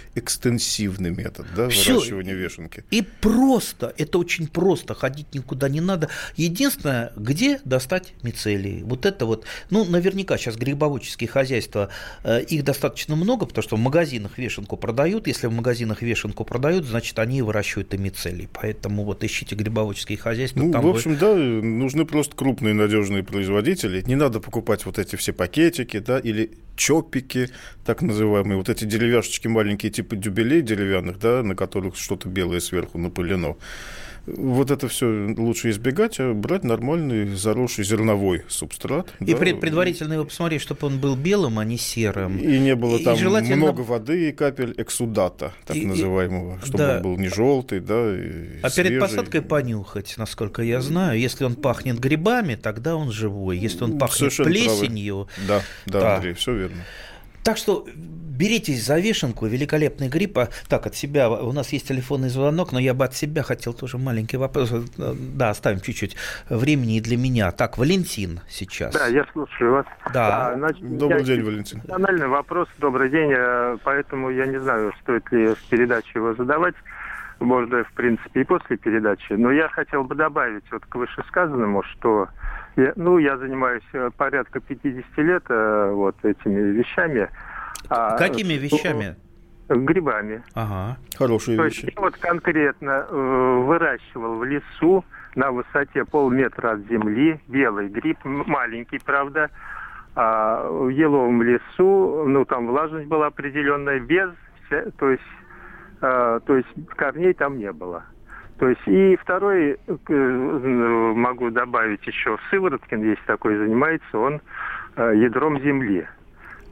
экстенсивный 0.57 1.11
метод, 1.11 1.47
да, 1.57 1.69
Всё. 1.69 1.95
выращивания 1.95 2.35
вешенки. 2.35 2.85
И 2.91 3.03
просто, 3.03 3.95
это 3.97 4.19
очень 4.19 4.47
просто, 4.47 4.95
ходить 4.95 5.35
никуда 5.35 5.69
не 5.69 5.81
надо. 5.81 6.09
Единственное, 6.37 7.13
где 7.17 7.61
достать 7.65 8.15
мицелии. 8.23 8.83
Вот 8.83 9.07
это 9.07 9.27
вот, 9.27 9.45
ну, 9.71 9.85
наверняка 9.85 10.37
сейчас 10.39 10.57
грибоводческие 10.57 11.29
хозяйства, 11.29 11.91
э, 12.25 12.43
их 12.43 12.65
достаточно 12.65 13.17
много, 13.17 13.47
потому 13.47 13.63
что 13.63 13.77
в 13.77 13.81
магазинах 13.81 14.39
вешенку 14.39 14.77
продают. 14.77 15.27
Если 15.27 15.47
в 15.47 15.53
магазинах 15.53 16.03
вешенку 16.03 16.45
продают, 16.45 16.85
значит, 16.85 17.19
они 17.19 17.43
выращивают 17.43 17.95
и 17.95 17.99
мицелий. 17.99 18.49
Поэтому 18.53 19.05
вот 19.05 19.25
ищите 19.25 19.55
грибоводческие 19.55 20.19
хозяйства. 20.19 20.61
Ну, 20.61 20.81
в 20.81 20.87
общем, 20.87 21.13
вы... 21.13 21.17
да, 21.17 21.35
нужны 21.35 22.05
просто 22.05 22.37
крупные 22.37 22.75
надежные 22.75 23.23
производители. 23.23 24.03
Не 24.07 24.17
надо 24.17 24.41
покупать 24.41 24.85
вот 24.87 24.99
эти 24.99 25.17
все 25.17 25.33
пакетики, 25.33 25.99
да, 25.99 26.19
или 26.19 26.51
чопики, 26.81 27.51
так 27.85 28.01
называемые, 28.01 28.57
вот 28.57 28.69
эти 28.71 28.85
деревяшечки 28.87 29.49
маленькие, 29.49 29.93
типа 29.93 30.17
дюбелей 30.17 30.63
деревянных, 30.63 31.19
да, 31.19 31.43
на 31.43 31.55
которых 31.55 31.97
что-то 31.97 32.29
белое 32.29 32.61
сверху 32.61 32.99
напылено. 32.99 33.57
Вот 34.27 34.71
это 34.71 34.89
все 34.89 35.35
лучше 35.37 35.71
избегать, 35.71 36.21
а 36.21 36.35
брать 36.35 36.65
нормальный 36.65 37.35
заросший 37.35 37.85
зерновой 37.85 38.45
субстрат. 38.49 39.09
И 39.21 39.33
да. 39.33 39.37
предварительно 39.37 40.15
его 40.15 40.25
посмотреть, 40.25 40.63
чтобы 40.63 40.87
он 40.87 40.99
был 40.99 41.17
белым, 41.17 41.59
а 41.59 41.65
не 41.65 41.79
серым. 41.79 42.39
И 42.39 42.59
не 42.59 42.75
было 42.75 42.99
и 42.99 43.05
там 43.05 43.17
желательно... 43.17 43.57
много 43.57 43.81
воды 43.81 44.29
и 44.29 44.33
капель 44.33 44.75
эксудата, 44.77 45.53
так 45.65 45.77
и, 45.77 45.87
называемого, 45.87 46.61
чтобы 46.63 46.79
да. 46.79 46.97
он 46.97 47.03
был 47.03 47.17
не 47.17 47.29
желтый, 47.29 47.81
да, 47.81 48.15
и 48.17 48.61
А 48.63 48.71
свежий. 48.71 48.91
перед 48.91 49.01
посадкой 49.01 49.43
понюхать, 49.43 50.15
насколько 50.17 50.63
я 50.63 50.81
знаю. 50.81 51.19
Если 51.19 51.45
он 51.45 51.55
пахнет 51.55 51.99
грибами, 51.99 52.55
тогда 52.55 52.97
он 52.97 53.11
живой. 53.11 53.59
Если 53.59 53.85
он 53.85 53.99
пахнет 53.99 54.33
Совершенно 54.33 54.51
плесенью... 54.51 55.29
Правы. 55.37 55.49
Да, 55.49 55.63
да, 55.87 56.01
да, 56.01 56.17
Андрей, 56.17 56.35
все 56.35 56.55
верно. 56.55 56.85
Так 57.43 57.57
что 57.57 57.87
беритесь 58.41 58.87
за 58.87 58.99
вешенку, 58.99 59.47
великолепный 59.47 60.09
грипп. 60.09 60.39
А, 60.39 60.49
так, 60.69 60.87
от 60.87 60.95
себя, 60.95 61.29
у 61.31 61.53
нас 61.53 61.73
есть 61.73 61.89
телефонный 61.89 62.31
звонок, 62.31 62.73
но 62.73 62.79
я 62.79 62.95
бы 62.95 63.05
от 63.05 63.15
себя 63.15 63.43
хотел 63.43 63.75
тоже 63.75 63.99
маленький 63.99 64.39
вопрос. 64.39 64.73
Да, 64.97 65.51
оставим 65.51 65.81
чуть-чуть 65.81 66.17
времени 66.49 66.97
и 66.97 67.01
для 67.01 67.19
меня. 67.19 67.53
Так, 67.53 67.77
Валентин 67.79 68.41
сейчас. 68.49 68.95
Да, 68.95 69.07
я 69.07 69.25
слушаю 69.33 69.73
вас. 69.73 69.87
Да. 70.15 70.53
А, 70.53 70.55
значит, 70.57 70.99
Добрый 70.99 71.25
день, 71.25 71.43
Валентин. 71.43 71.83
Банальный 71.87 72.29
вопрос, 72.29 72.69
добрый 72.79 73.11
день, 73.11 73.31
э, 73.37 73.77
поэтому 73.85 74.31
я 74.31 74.47
не 74.47 74.59
знаю, 74.59 74.93
стоит 75.03 75.31
ли 75.33 75.55
в 75.55 75.63
передаче 75.69 76.11
его 76.15 76.35
задавать 76.35 76.75
можно, 77.41 77.85
в 77.85 77.93
принципе, 77.93 78.43
и 78.43 78.45
после 78.45 78.77
передачи. 78.77 79.33
Но 79.33 79.51
я 79.51 79.69
хотел 79.69 80.05
бы 80.05 80.15
добавить 80.15 80.65
вот 80.71 80.85
к 80.87 80.95
вышесказанному, 80.95 81.83
что 81.83 82.29
я, 82.77 82.93
ну, 82.97 83.19
я 83.19 83.37
занимаюсь 83.37 83.89
э, 83.93 84.11
порядка 84.17 84.61
50 84.61 85.19
лет 85.19 85.45
э, 85.49 85.91
вот 85.93 86.17
этими 86.23 86.61
вещами. 86.73 87.29
А, 87.89 88.17
Какими 88.17 88.55
вещами? 88.55 89.17
Грибами. 89.69 90.43
Ага, 90.55 90.99
хорошие 91.17 91.57
То 91.57 91.65
вещи. 91.65 91.85
Есть, 91.85 91.97
я 91.97 92.03
вот 92.03 92.17
конкретно 92.17 93.07
э, 93.09 93.63
выращивал 93.65 94.37
в 94.39 94.45
лесу 94.45 95.05
на 95.37 95.53
высоте 95.53 96.05
полметра 96.05 96.73
от 96.73 96.81
земли 96.89 97.41
белый 97.47 97.89
гриб, 97.89 98.19
маленький, 98.25 98.99
правда, 98.99 99.49
а 100.17 100.69
в 100.69 100.89
еловом 100.89 101.41
лесу, 101.43 102.25
ну, 102.27 102.45
там 102.45 102.67
влажность 102.67 103.07
была 103.07 103.29
определенная, 103.29 104.01
без, 104.01 104.31
то 104.99 105.11
есть, 105.11 105.23
э, 106.01 106.41
то 106.45 106.57
есть 106.57 106.69
корней 106.97 107.33
там 107.35 107.59
не 107.59 107.73
было. 107.73 108.05
То 108.59 108.69
есть 108.69 108.87
и 108.87 109.17
второй 109.17 109.79
э, 109.87 111.13
могу 111.15 111.51
добавить 111.51 112.07
еще 112.07 112.39
Сывороткин 112.51 113.03
есть 113.03 113.25
такой 113.25 113.57
занимается 113.57 114.19
он 114.19 114.43
э, 114.97 115.13
ядром 115.17 115.59
земли. 115.61 116.07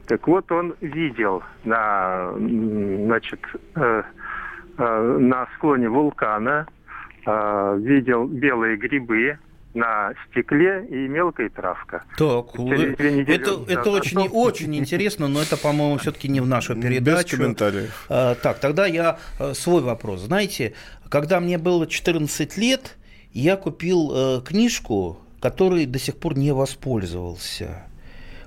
Так 0.09 0.27
вот 0.27 0.51
он 0.51 0.75
видел 0.81 1.43
на 1.63 2.31
значит 2.35 3.39
э, 3.75 4.03
на 4.77 5.47
склоне 5.55 5.87
вулкана 5.89 6.65
видел 7.25 8.25
белые 8.25 8.77
грибы 8.77 9.37
на 9.75 10.13
стекле 10.25 10.87
и 10.89 11.07
мелкая 11.07 11.49
травка. 11.49 12.03
Так, 12.17 12.57
вы... 12.57 12.95
это, 13.27 13.59
это 13.67 13.89
очень, 13.91 14.27
очень 14.29 14.75
интересно, 14.75 15.27
но 15.27 15.41
это, 15.41 15.57
по-моему, 15.57 15.99
все-таки 15.99 16.27
не 16.27 16.39
в 16.39 16.47
нашу 16.47 16.75
передачу. 16.75 17.35
Без 17.35 17.37
комментариев. 17.37 18.05
Так, 18.07 18.59
тогда 18.59 18.87
я 18.87 19.19
свой 19.53 19.83
вопрос. 19.83 20.21
Знаете, 20.21 20.73
когда 21.09 21.39
мне 21.39 21.59
было 21.59 21.85
14 21.85 22.57
лет, 22.57 22.97
я 23.31 23.57
купил 23.57 24.11
э, 24.11 24.41
книжку, 24.41 25.19
которой 25.39 25.85
до 25.85 25.99
сих 25.99 26.17
пор 26.17 26.35
не 26.37 26.51
воспользовался. 26.51 27.88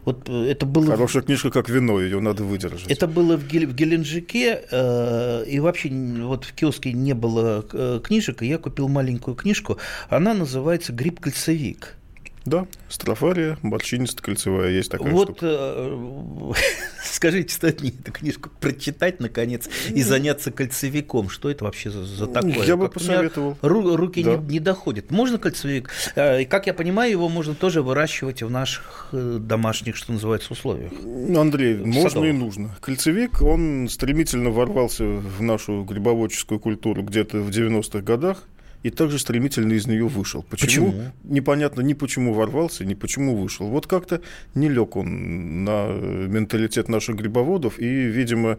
Вот 0.05 0.29
э, 0.29 0.51
это 0.51 0.67
было... 0.67 0.87
Хорошая 0.87 1.23
книжка, 1.23 1.51
как 1.51 1.69
вино, 1.69 2.01
ее 2.01 2.21
надо 2.21 2.45
выдержать. 2.45 2.91
Это 2.91 3.07
было 3.07 3.37
в, 3.37 3.47
Гел... 3.47 3.69
в 3.69 3.75
Геленджике, 3.75 4.63
э, 4.71 5.45
и 5.47 5.61
вообще 5.61 5.91
вот 5.91 6.45
в 6.45 6.53
киоске 6.53 6.93
не 6.93 7.15
было 7.15 7.65
э, 7.73 8.01
книжек, 8.03 8.43
и 8.43 8.47
я 8.47 8.59
купил 8.59 8.89
маленькую 8.89 9.37
книжку. 9.37 9.79
Она 10.09 10.35
называется 10.35 10.93
«Гриб-кольцевик». 10.93 11.97
Да, 12.45 12.67
строфария, 12.89 13.57
морщинисто-кольцевая, 13.63 14.71
есть 14.73 14.91
такая 14.91 15.13
вот, 15.13 15.31
штука. 15.31 15.47
Э, 15.47 16.53
скажите, 17.05 17.55
стоит 17.55 17.81
мне 17.81 17.91
эту 17.91 18.11
книжку 18.11 18.51
прочитать, 18.61 19.21
наконец, 19.21 19.69
и 19.91 20.03
заняться 20.03 20.51
кольцевиком? 20.51 21.29
Что 21.29 21.51
это 21.51 21.65
вообще 21.65 21.91
за, 21.91 22.05
за 22.05 22.27
такое? 22.27 22.65
Я 22.65 22.77
бы 22.77 22.87
как 22.87 22.95
посоветовал. 22.95 23.57
Ру, 23.63 23.97
руки 23.97 24.25
да. 24.25 24.37
не, 24.37 24.55
не 24.55 24.61
доходят. 24.61 25.11
Можно 25.11 25.39
кольцевик? 25.39 25.91
Э, 26.17 26.43
и, 26.43 26.45
как 26.45 26.67
я 26.67 26.75
понимаю, 26.75 27.11
его 27.11 27.29
можно 27.29 27.55
тоже 27.55 27.83
выращивать 27.83 28.43
в 28.43 28.51
наших 28.51 29.09
э, 29.13 29.39
домашних, 29.41 29.97
что 29.97 30.13
называется, 30.13 30.53
условиях. 30.53 30.93
Андрей, 31.37 31.75
в 31.75 31.87
можно 31.87 32.11
садовых. 32.11 32.31
и 32.31 32.33
нужно. 32.33 32.77
Кольцевик, 32.81 33.41
он 33.43 33.89
стремительно 33.89 34.51
ворвался 34.51 35.05
в 35.05 35.43
нашу 35.43 35.85
грибоводческую 35.85 36.59
культуру 36.59 37.03
где-то 37.03 37.39
в 37.39 37.51
90-х 37.51 38.01
годах 38.01 38.45
и 38.83 38.91
также 38.91 39.19
стремительно 39.19 39.73
из 39.73 39.87
нее 39.87 40.07
вышел. 40.07 40.43
Почему? 40.43 40.93
почему? 40.93 41.13
Непонятно 41.25 41.81
ни 41.83 41.95
почему 41.95 42.35
ворвался, 42.35 42.85
ни 42.85 42.95
почему 42.95 43.37
вышел. 43.37 43.69
Вот 43.69 43.87
как-то 43.87 44.21
не 44.55 44.69
лег 44.69 44.97
он 44.97 45.65
на 45.65 45.87
менталитет 45.89 46.89
наших 46.89 47.17
грибоводов, 47.17 47.79
и, 47.79 47.87
видимо, 47.87 48.59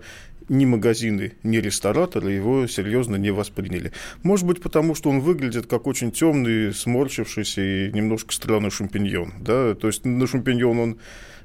ни 0.49 0.65
магазины, 0.65 1.33
ни 1.43 1.57
рестораторы 1.57 2.31
его 2.31 2.67
серьезно 2.67 3.15
не 3.15 3.31
восприняли. 3.31 3.91
Может 4.23 4.45
быть, 4.45 4.61
потому 4.61 4.95
что 4.95 5.09
он 5.09 5.19
выглядит 5.19 5.67
как 5.67 5.87
очень 5.87 6.11
темный, 6.11 6.73
сморщившийся 6.73 7.61
и 7.61 7.91
немножко 7.91 8.33
странный 8.33 8.71
шампиньон. 8.71 9.33
Да? 9.39 9.75
То 9.75 9.87
есть 9.87 10.05
на 10.05 10.27
шампиньон 10.27 10.79
он 10.79 10.97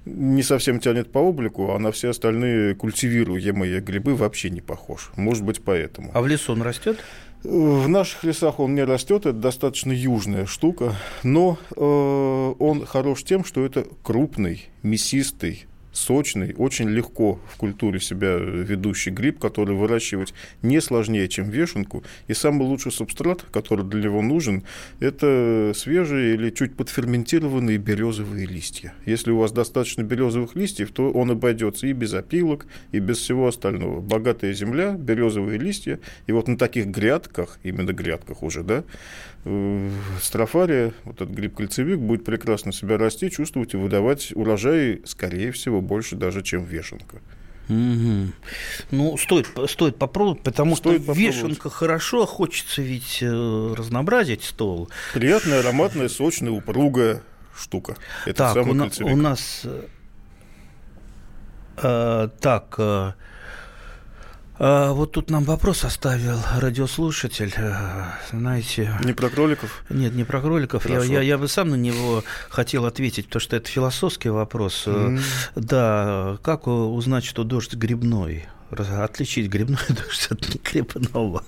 не 0.05 0.43
совсем 0.43 0.81
тянет 0.81 1.13
по 1.13 1.19
облику, 1.19 1.73
а 1.73 1.79
на 1.79 1.93
все 1.93 2.11
остальные 2.11 2.75
культивируемые 2.75 3.81
грибы 3.81 4.15
вообще 4.15 4.51
не 4.51 4.61
похож. 4.61 5.11
Может 5.17 5.45
быть, 5.45 5.61
поэтому. 5.63 6.11
А 6.15 6.23
в 6.23 6.27
лесу 6.27 6.53
он 6.53 6.63
растет? 6.63 6.99
В 7.45 7.89
наших 7.89 8.25
лесах 8.25 8.59
он 8.59 8.75
не 8.75 8.83
растет, 8.83 9.25
это 9.27 9.39
достаточно 9.39 9.93
южная 9.93 10.47
штука, 10.47 10.97
но 11.23 11.57
э, 11.77 12.55
он 12.59 12.85
хорош 12.85 13.23
тем, 13.23 13.45
что 13.45 13.65
это 13.65 13.87
крупный, 14.03 14.69
мясистый, 14.83 15.67
сочный, 15.99 16.55
очень 16.57 16.89
легко 16.89 17.41
в 17.53 17.57
культуре 17.57 18.01
себя 18.01 18.37
ведущий 18.37 19.11
гриб, 19.11 19.39
который 19.39 19.77
выращивать 19.77 20.33
не 20.63 20.81
сложнее, 20.81 21.29
чем 21.29 21.51
вешенку. 21.51 22.05
И 22.27 22.35
самый 22.35 22.67
лучший 22.67 22.93
субстрат, 22.93 23.43
который 23.51 23.85
для 23.85 24.05
него 24.05 24.23
нужен, 24.23 24.63
это 25.01 25.73
свежие 25.75 26.35
или 26.35 26.51
чуть 26.51 26.77
подферментированные 26.77 27.79
березовые 27.79 28.47
листья. 28.47 28.95
Если 29.07 29.31
у 29.31 29.39
вас 29.39 29.53
достаточно 29.53 30.03
березовых 30.03 30.55
листьев, 30.55 30.91
то 30.93 31.11
он 31.11 31.31
обойдется 31.31 31.87
и 31.87 31.93
без 31.93 32.15
опилок, 32.15 32.67
и 32.93 32.99
без 32.99 33.19
всего 33.19 33.49
остального. 33.49 34.01
Богатая 34.01 34.53
земля, 34.53 34.93
березовые 34.93 35.59
листья, 35.59 36.01
и 36.27 36.33
вот 36.33 36.49
на 36.49 36.57
таких 36.57 36.87
грядках, 36.87 37.59
именно 37.63 37.93
грядках 37.93 38.43
уже, 38.43 38.63
да, 38.63 38.85
строфария, 40.21 40.93
вот 41.05 41.17
этот 41.17 41.31
гриб-кольцевик 41.31 41.99
будет 41.99 42.25
прекрасно 42.25 42.73
себя 42.73 42.99
расти, 42.99 43.31
чувствовать 43.31 43.75
и 43.75 43.77
выдавать 43.77 44.33
урожай, 44.35 45.03
скорее 45.05 45.53
всего, 45.53 45.81
больше 45.81 46.17
даже, 46.17 46.43
чем 46.43 46.65
вешенка. 46.65 47.21
Угу. 47.69 48.33
Ну, 48.93 49.17
стоит, 49.19 49.49
стоит 49.69 49.97
попробовать, 49.97 50.43
потому 50.43 50.75
стоит 50.75 51.03
что 51.03 51.13
вешенка 51.13 51.69
хорошо, 51.69 52.25
хочется 52.25 52.81
ведь 52.81 53.19
э, 53.21 53.75
разнообразить 53.77 54.43
стол. 54.43 54.89
Приятная, 55.13 55.61
ароматная, 55.61 56.09
сочная, 56.09 56.51
упругая 56.51 57.23
штука. 57.55 57.97
Это 58.25 58.55
так, 58.55 58.67
у, 58.67 58.73
на, 58.73 58.91
у 59.01 59.17
нас... 59.17 59.63
Э, 59.65 59.87
э 61.77 62.29
так, 62.41 62.75
э, 62.79 62.83
а, 62.83 63.15
вот 64.59 65.13
тут 65.13 65.31
нам 65.31 65.45
вопрос 65.45 65.85
оставил 65.85 66.39
радиослушатель, 66.57 67.53
э, 67.57 67.75
знаете... 68.33 68.93
Не 69.05 69.13
про 69.13 69.29
кроликов? 69.31 69.85
Нет, 69.89 70.15
не 70.15 70.25
про 70.25 70.41
кроликов. 70.41 70.89
Я, 70.89 71.03
я, 71.05 71.21
я 71.21 71.39
бы 71.39 71.47
сам 71.47 71.71
на 71.71 71.77
него 71.77 72.25
хотел 72.49 72.85
ответить, 72.87 73.27
потому 73.27 73.41
что 73.41 73.57
это 73.57 73.69
философский 73.69 74.31
вопрос. 74.31 74.85
Mm. 74.87 75.21
Да, 75.55 76.39
как 76.43 76.67
узнать, 76.67 77.25
что 77.25 77.45
дождь 77.45 77.75
грибной? 77.75 78.47
Отличить 78.71 79.49
грибной 79.49 79.79
дождь 79.89 80.27
от 80.31 80.55
негрибного? 80.55 81.45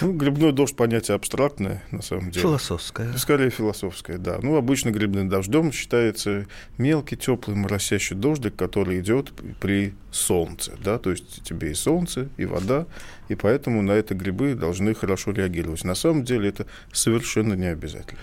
Ну, 0.00 0.12
грибной 0.12 0.52
дождь 0.52 0.76
понятие 0.76 1.14
абстрактное, 1.14 1.82
на 1.90 2.02
самом 2.02 2.30
деле. 2.30 2.42
Философское. 2.42 3.12
Скорее 3.16 3.50
философское, 3.50 4.18
да. 4.18 4.38
Ну, 4.42 4.56
обычно 4.56 4.90
грибным 4.90 5.28
дождем 5.28 5.72
считается 5.72 6.46
мелкий, 6.78 7.16
теплый, 7.16 7.56
моросящий 7.56 8.16
дождик, 8.16 8.56
который 8.56 9.00
идет 9.00 9.32
при 9.60 9.94
солнце, 10.10 10.72
да, 10.84 10.98
то 10.98 11.10
есть 11.10 11.42
тебе 11.42 11.70
и 11.70 11.74
солнце, 11.74 12.28
и 12.36 12.44
вода, 12.44 12.86
и 13.28 13.34
поэтому 13.34 13.80
на 13.82 13.92
это 13.92 14.14
грибы 14.14 14.54
должны 14.54 14.94
хорошо 14.94 15.32
реагировать. 15.32 15.84
На 15.84 15.94
самом 15.94 16.24
деле 16.24 16.50
это 16.50 16.66
совершенно 16.92 17.54
не 17.54 17.66
обязательно. 17.66 18.20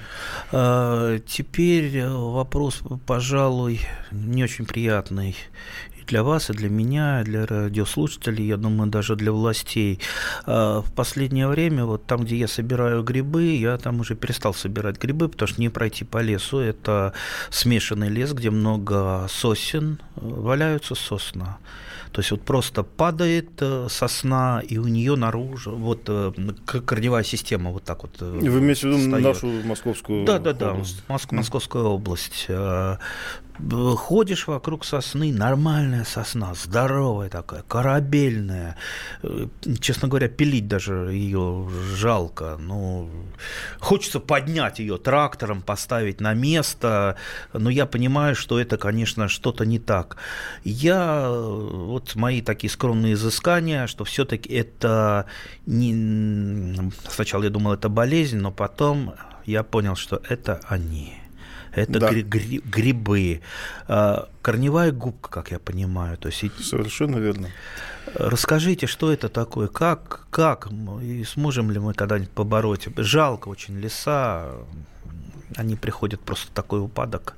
А, 0.51 1.17
теперь 1.19 2.05
вопрос, 2.05 2.81
пожалуй, 3.07 3.81
не 4.11 4.43
очень 4.43 4.65
приятный 4.65 5.35
для 6.09 6.23
вас, 6.23 6.49
и 6.49 6.53
для 6.53 6.69
меня, 6.69 7.21
и 7.21 7.23
для 7.23 7.45
радиослушателей, 7.45 8.45
я 8.47 8.57
думаю, 8.57 8.89
даже 8.89 9.15
для 9.15 9.31
властей. 9.31 9.99
А, 10.45 10.81
в 10.81 10.91
последнее 10.91 11.47
время, 11.47 11.85
вот 11.85 12.05
там, 12.05 12.23
где 12.25 12.35
я 12.35 12.47
собираю 12.47 13.03
грибы, 13.03 13.43
я 13.55 13.77
там 13.77 13.99
уже 13.99 14.15
перестал 14.15 14.53
собирать 14.53 14.97
грибы, 14.97 15.29
потому 15.29 15.47
что 15.47 15.61
не 15.61 15.69
пройти 15.69 16.05
по 16.05 16.21
лесу. 16.21 16.59
Это 16.59 17.13
смешанный 17.49 18.09
лес, 18.09 18.33
где 18.33 18.49
много 18.49 19.27
сосен, 19.29 19.99
валяются 20.15 20.95
сосна. 20.95 21.57
То 22.11 22.21
есть 22.21 22.31
вот 22.31 22.41
просто 22.41 22.81
падает 22.83 23.49
э, 23.61 23.87
сосна, 23.89 24.63
и 24.67 24.79
у 24.79 24.87
нее 24.87 25.15
наружу 25.15 25.75
вот 25.75 26.01
э, 26.07 26.31
корневая 26.65 27.23
система 27.23 27.69
вот 27.69 27.83
так 27.83 28.01
вот. 28.01 28.17
Э, 28.19 28.39
Вы 28.41 28.59
имеете 28.59 28.89
в 28.89 28.97
виду 28.97 29.19
нашу 29.19 29.47
московскую 29.63 30.25
да, 30.25 30.39
да, 30.39 30.53
да, 30.53 30.71
область? 30.71 31.03
Да, 31.07 31.17
да, 31.17 31.35
Московская 31.35 31.83
область 31.83 32.47
ходишь 33.95 34.47
вокруг 34.47 34.85
сосны, 34.85 35.33
нормальная 35.33 36.03
сосна, 36.03 36.53
здоровая 36.53 37.29
такая, 37.29 37.63
корабельная. 37.63 38.77
Э, 39.23 39.47
честно 39.79 40.07
говоря, 40.07 40.27
пилить 40.27 40.67
даже 40.67 41.11
ее 41.13 41.69
жалко. 41.95 42.57
Ну, 42.59 43.09
хочется 43.79 44.19
поднять 44.19 44.79
ее 44.79 44.97
трактором, 44.97 45.61
поставить 45.61 46.21
на 46.21 46.33
место, 46.33 47.17
но 47.53 47.69
я 47.69 47.85
понимаю, 47.85 48.35
что 48.35 48.59
это, 48.59 48.77
конечно, 48.77 49.27
что-то 49.27 49.65
не 49.65 49.79
так. 49.79 50.17
Я, 50.63 51.29
вот 51.29 52.15
мои 52.15 52.41
такие 52.41 52.71
скромные 52.71 53.13
изыскания, 53.13 53.87
что 53.87 54.03
все-таки 54.05 54.49
это 54.53 55.25
не... 55.65 56.91
Сначала 57.09 57.43
я 57.43 57.49
думал, 57.49 57.73
это 57.73 57.89
болезнь, 57.89 58.37
но 58.37 58.51
потом 58.51 59.13
я 59.45 59.63
понял, 59.63 59.95
что 59.95 60.21
это 60.29 60.61
они 60.67 61.18
это 61.73 61.99
да. 61.99 62.09
гри- 62.09 62.23
гри- 62.23 62.61
грибы. 62.63 63.41
А, 63.87 64.29
корневая 64.41 64.91
губка, 64.91 65.29
как 65.29 65.51
я 65.51 65.59
понимаю. 65.59 66.17
То 66.17 66.29
есть... 66.29 66.43
Совершенно 66.63 67.17
верно. 67.17 67.49
Расскажите, 68.15 68.87
что 68.87 69.11
это 69.11 69.29
такое, 69.29 69.67
как, 69.67 70.27
как, 70.31 70.69
и 71.01 71.23
сможем 71.25 71.69
ли 71.71 71.79
мы 71.79 71.93
когда-нибудь 71.93 72.31
побороть? 72.31 72.87
Жалко 72.97 73.49
очень 73.49 73.77
леса, 73.79 74.51
они 75.55 75.75
приходят 75.75 76.19
просто 76.21 76.51
такой 76.51 76.81
упадок. 76.81 77.35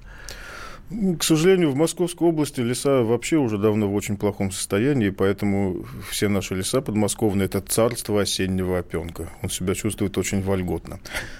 К 1.19 1.23
сожалению, 1.23 1.71
в 1.71 1.75
Московской 1.75 2.27
области 2.27 2.59
леса 2.59 3.03
вообще 3.03 3.37
уже 3.37 3.57
давно 3.57 3.87
в 3.87 3.95
очень 3.95 4.17
плохом 4.17 4.51
состоянии, 4.51 5.09
поэтому 5.09 5.85
все 6.09 6.27
наши 6.27 6.53
леса 6.53 6.81
подмосковные– 6.81 7.45
это 7.47 7.61
царство 7.61 8.21
осеннего 8.21 8.79
опенка. 8.79 9.29
Он 9.41 9.49
себя 9.49 9.73
чувствует 9.73 10.17
очень 10.17 10.41
вольготно. 10.41 10.99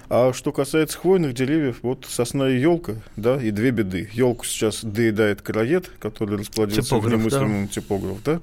А 0.10 0.32
что 0.32 0.54
касается 0.54 0.98
хвойных 0.98 1.34
деревьев, 1.34 1.80
вот 1.82 2.06
сосна 2.08 2.50
и 2.50 2.60
елка, 2.60 2.94
да, 3.18 3.42
и 3.42 3.52
две 3.52 3.72
беды. 3.72 4.10
Елку 4.14 4.46
сейчас 4.46 4.86
доедает 4.86 5.42
караед, 5.42 5.92
который 6.00 6.38
расплодился 6.38 6.84
типограф, 6.84 7.12
в 7.12 7.18
немыслимом 7.18 7.66
да. 7.66 7.72
типограф, 7.74 8.24
да. 8.24 8.40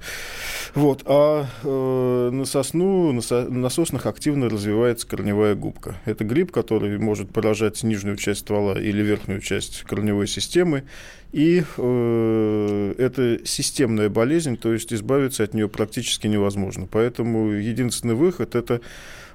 Вот, 0.75 1.01
а 1.05 1.47
э, 1.63 2.29
на 2.31 2.45
сосну, 2.45 3.11
на, 3.13 3.21
со, 3.21 3.49
на 3.49 3.69
соснах 3.69 4.05
активно 4.05 4.47
развивается 4.47 5.07
корневая 5.07 5.55
губка. 5.55 5.95
Это 6.05 6.23
гриб, 6.23 6.51
который 6.51 6.99
может 6.99 7.31
поражать 7.31 7.81
нижнюю 7.81 8.15
часть 8.17 8.41
ствола 8.41 8.79
или 8.79 9.01
верхнюю 9.01 9.41
часть 9.41 9.81
корневой 9.83 10.27
системы, 10.27 10.83
и 11.31 11.63
э, 11.77 12.95
это 12.97 13.45
системная 13.45 14.09
болезнь, 14.09 14.57
то 14.57 14.73
есть 14.73 14.91
избавиться 14.91 15.43
от 15.43 15.53
нее 15.53 15.69
практически 15.69 16.27
невозможно. 16.27 16.87
Поэтому 16.89 17.49
единственный 17.49 18.15
выход 18.15 18.55
это 18.55 18.81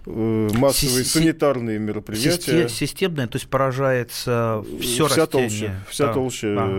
массовые 0.07 1.05
Си- 1.05 1.19
санитарные 1.19 1.79
мероприятия. 1.79 2.69
Системное, 2.69 3.27
то 3.27 3.37
есть 3.37 3.49
поражается 3.49 4.65
все 4.81 5.07
вся 5.07 5.23
растение. 5.23 5.49
Толще, 5.49 5.75
вся 5.89 6.07
да. 6.07 6.13
толще. 6.13 6.55
Да. 6.55 6.71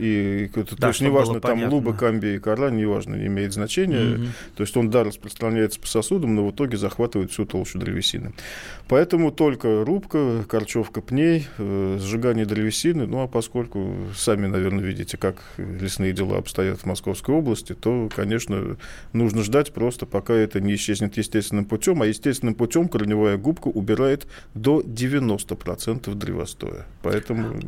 И, 0.00 0.48
то 0.54 0.76
да, 0.76 0.88
есть 0.88 1.00
неважно, 1.00 1.40
там 1.40 1.52
понятно. 1.52 1.74
луба, 1.74 1.92
камбия 1.94 2.36
и 2.36 2.38
кора, 2.38 2.70
неважно, 2.70 3.16
не 3.16 3.26
имеет 3.26 3.52
значения. 3.52 4.16
Угу. 4.16 4.24
То 4.56 4.62
есть 4.62 4.76
он, 4.76 4.90
да, 4.90 5.04
распространяется 5.04 5.80
по 5.80 5.86
сосудам, 5.86 6.34
но 6.34 6.46
в 6.46 6.50
итоге 6.50 6.76
захватывает 6.76 7.32
всю 7.32 7.46
толщу 7.46 7.78
древесины. 7.78 8.32
Поэтому 8.88 9.30
только 9.30 9.84
рубка, 9.84 10.44
корчевка 10.48 11.00
пней, 11.00 11.46
э, 11.58 11.98
сжигание 12.00 12.44
древесины. 12.44 13.06
Ну, 13.06 13.22
а 13.22 13.28
поскольку 13.28 13.94
сами, 14.16 14.46
наверное, 14.46 14.84
видите, 14.84 15.16
как 15.16 15.36
лесные 15.56 16.12
дела 16.12 16.38
обстоят 16.38 16.80
в 16.80 16.86
Московской 16.86 17.34
области, 17.34 17.74
то, 17.74 18.08
конечно, 18.14 18.76
нужно 19.12 19.42
ждать 19.42 19.72
просто, 19.72 20.06
пока 20.06 20.34
это 20.34 20.60
не 20.60 20.74
исчезнет 20.74 21.16
естественным 21.16 21.64
путем. 21.64 22.02
А 22.02 22.06
естественным 22.06 22.49
естественным 22.50 22.54
путем 22.54 22.88
корневая 22.88 23.36
губка 23.36 23.68
убирает 23.68 24.26
до 24.54 24.80
90% 24.80 26.14
древостоя. 26.14 26.86
Поэтому 27.02 27.60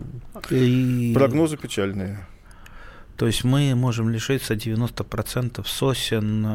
И... 0.50 1.12
прогнозы 1.14 1.56
печальные. 1.56 2.26
То 3.16 3.26
есть 3.26 3.44
мы 3.44 3.74
можем 3.74 4.10
лишиться 4.10 4.54
90% 4.54 5.64
сосен 5.66 6.46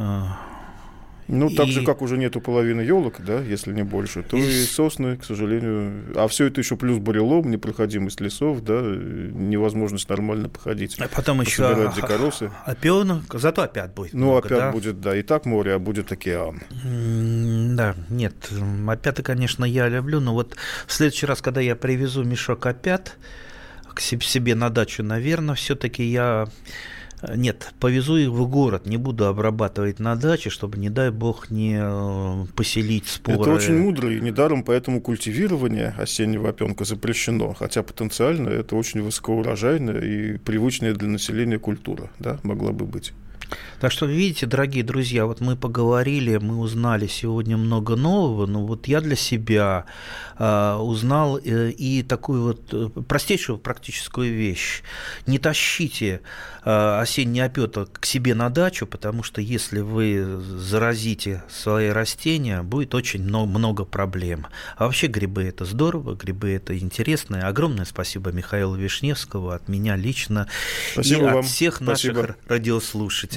ну, 1.28 1.50
и... 1.50 1.56
так 1.56 1.68
же, 1.68 1.84
как 1.84 2.02
уже 2.02 2.18
нету 2.18 2.40
половины 2.42 2.82
елок, 2.82 3.16
да, 3.20 3.40
если 3.42 3.74
не 3.74 3.84
больше, 3.84 4.24
то 4.24 4.38
и, 4.38 4.42
и 4.42 4.64
сосны, 4.64 5.18
к 5.18 5.26
сожалению. 5.26 6.06
А 6.16 6.28
все 6.28 6.46
это 6.46 6.62
еще 6.62 6.78
плюс 6.78 7.00
бурелом, 7.00 7.52
непроходимость 7.52 8.22
лесов, 8.22 8.64
да, 8.64 8.82
невозможность 8.82 10.10
нормально 10.10 10.50
походить. 10.50 10.98
А 11.00 11.08
потом 11.08 11.42
еще 11.42 11.92
дикоросы. 11.96 12.52
Опенок, 12.66 13.24
зато 13.34 13.64
опять 13.64 13.94
будет. 13.94 14.14
Ну, 14.14 14.28
много, 14.28 14.48
опять 14.48 14.60
да? 14.60 14.72
будет, 14.72 15.02
да, 15.02 15.18
и 15.18 15.22
так 15.22 15.46
море, 15.46 15.74
а 15.74 15.80
будет 15.80 16.12
океан. 16.12 16.62
Да, 17.76 17.96
нет, 18.10 18.36
опята, 18.88 19.24
конечно, 19.24 19.66
я 19.66 19.90
люблю, 19.90 20.20
но 20.20 20.34
вот 20.34 20.56
в 20.86 20.94
следующий 20.94 21.26
раз, 21.26 21.42
когда 21.42 21.62
я 21.62 21.76
привезу 21.76 22.24
мешок 22.24 22.66
опят 22.66 23.18
к 23.94 24.00
себе 24.00 24.56
на 24.56 24.70
дачу, 24.70 25.04
наверное, 25.04 25.56
все-таки 25.56 26.04
я 26.04 26.48
нет, 27.36 27.74
повезу 27.80 28.18
их 28.18 28.30
в 28.30 28.48
город, 28.48 28.86
не 28.86 28.98
буду 28.98 29.26
обрабатывать 29.26 30.00
на 30.00 30.16
даче, 30.16 30.50
чтобы, 30.50 30.78
не 30.78 30.90
дай 30.90 31.10
бог, 31.10 31.50
не 31.50 31.78
э, 31.80 32.46
поселить 32.56 33.08
споры. 33.08 33.42
Это 33.42 33.52
очень 33.52 33.78
мудро, 33.78 34.12
и 34.12 34.22
недаром 34.22 34.64
поэтому 34.64 35.02
культивирование 35.02 35.96
осеннего 35.98 36.50
опенка 36.50 36.86
запрещено, 36.86 37.54
хотя 37.54 37.82
потенциально 37.82 38.50
это 38.50 38.76
очень 38.76 39.02
высокоурожайная 39.02 40.00
и 40.02 40.38
привычная 40.38 40.94
для 40.94 41.08
населения 41.08 41.58
культура, 41.58 42.12
да, 42.20 42.40
могла 42.44 42.72
бы 42.72 42.86
быть. 42.86 43.14
Так 43.80 43.92
что, 43.92 44.08
видите, 44.08 44.48
дорогие 44.48 44.84
друзья, 44.84 45.26
вот 45.26 45.40
мы 45.40 45.56
поговорили, 45.56 46.38
мы 46.38 46.58
узнали 46.58 47.06
сегодня 47.08 47.58
много 47.58 47.96
нового, 47.96 48.48
но 48.48 48.66
вот 48.66 48.88
я 48.88 49.02
для 49.02 49.16
себя 49.16 49.86
э, 50.38 50.76
узнал 50.76 51.38
э, 51.38 51.70
и 51.70 52.02
такую 52.02 52.44
вот 52.44 52.74
э, 52.74 52.90
простейшую 53.08 53.60
практическую 53.60 54.34
вещь. 54.34 54.82
Не 55.28 55.38
тащите 55.38 56.22
э, 56.66 57.00
осенний 57.00 57.42
опёток 57.42 58.00
к 58.00 58.06
себе 58.06 58.34
на 58.34 58.50
дачу, 58.50 58.88
потому 58.88 59.22
что 59.22 59.42
если 59.42 59.82
вы 59.82 60.26
заразите 60.40 61.44
свои 61.48 61.90
растения, 61.90 62.64
будет 62.64 62.96
очень 62.96 63.24
много, 63.24 63.58
много 63.58 63.86
проблем. 63.86 64.48
А 64.76 64.86
вообще 64.86 65.06
грибы– 65.06 65.44
это 65.46 65.66
здорово, 65.66 66.16
грибы– 66.16 66.50
это 66.52 66.78
интересно. 66.78 67.48
Огромное 67.48 67.86
спасибо 67.86 68.32
Михаилу 68.32 68.76
Вишневскому 68.76 69.50
от 69.50 69.68
меня 69.68 69.96
лично 69.96 70.48
спасибо 70.94 71.22
и 71.22 71.26
вам. 71.26 71.38
от 71.38 71.46
всех 71.46 71.76
спасибо. 71.76 72.22
наших 72.22 72.38
радиослушателей. 72.48 73.37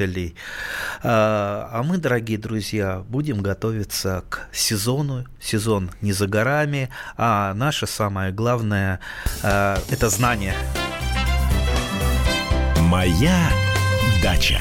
А, 1.03 1.69
а 1.73 1.83
мы, 1.83 1.99
дорогие 1.99 2.39
друзья, 2.39 3.05
будем 3.09 3.43
готовиться 3.43 4.25
к 4.29 4.49
сезону. 4.53 5.25
Сезон 5.41 5.91
не 6.01 6.13
за 6.13 6.27
горами, 6.27 6.91
а 7.17 7.55
наше 7.55 7.87
самое 7.87 8.33
главное 8.33 9.01
а,– 9.43 9.79
это 9.91 10.09
знание. 10.09 10.55
Моя 12.79 13.51
дача. 14.23 14.61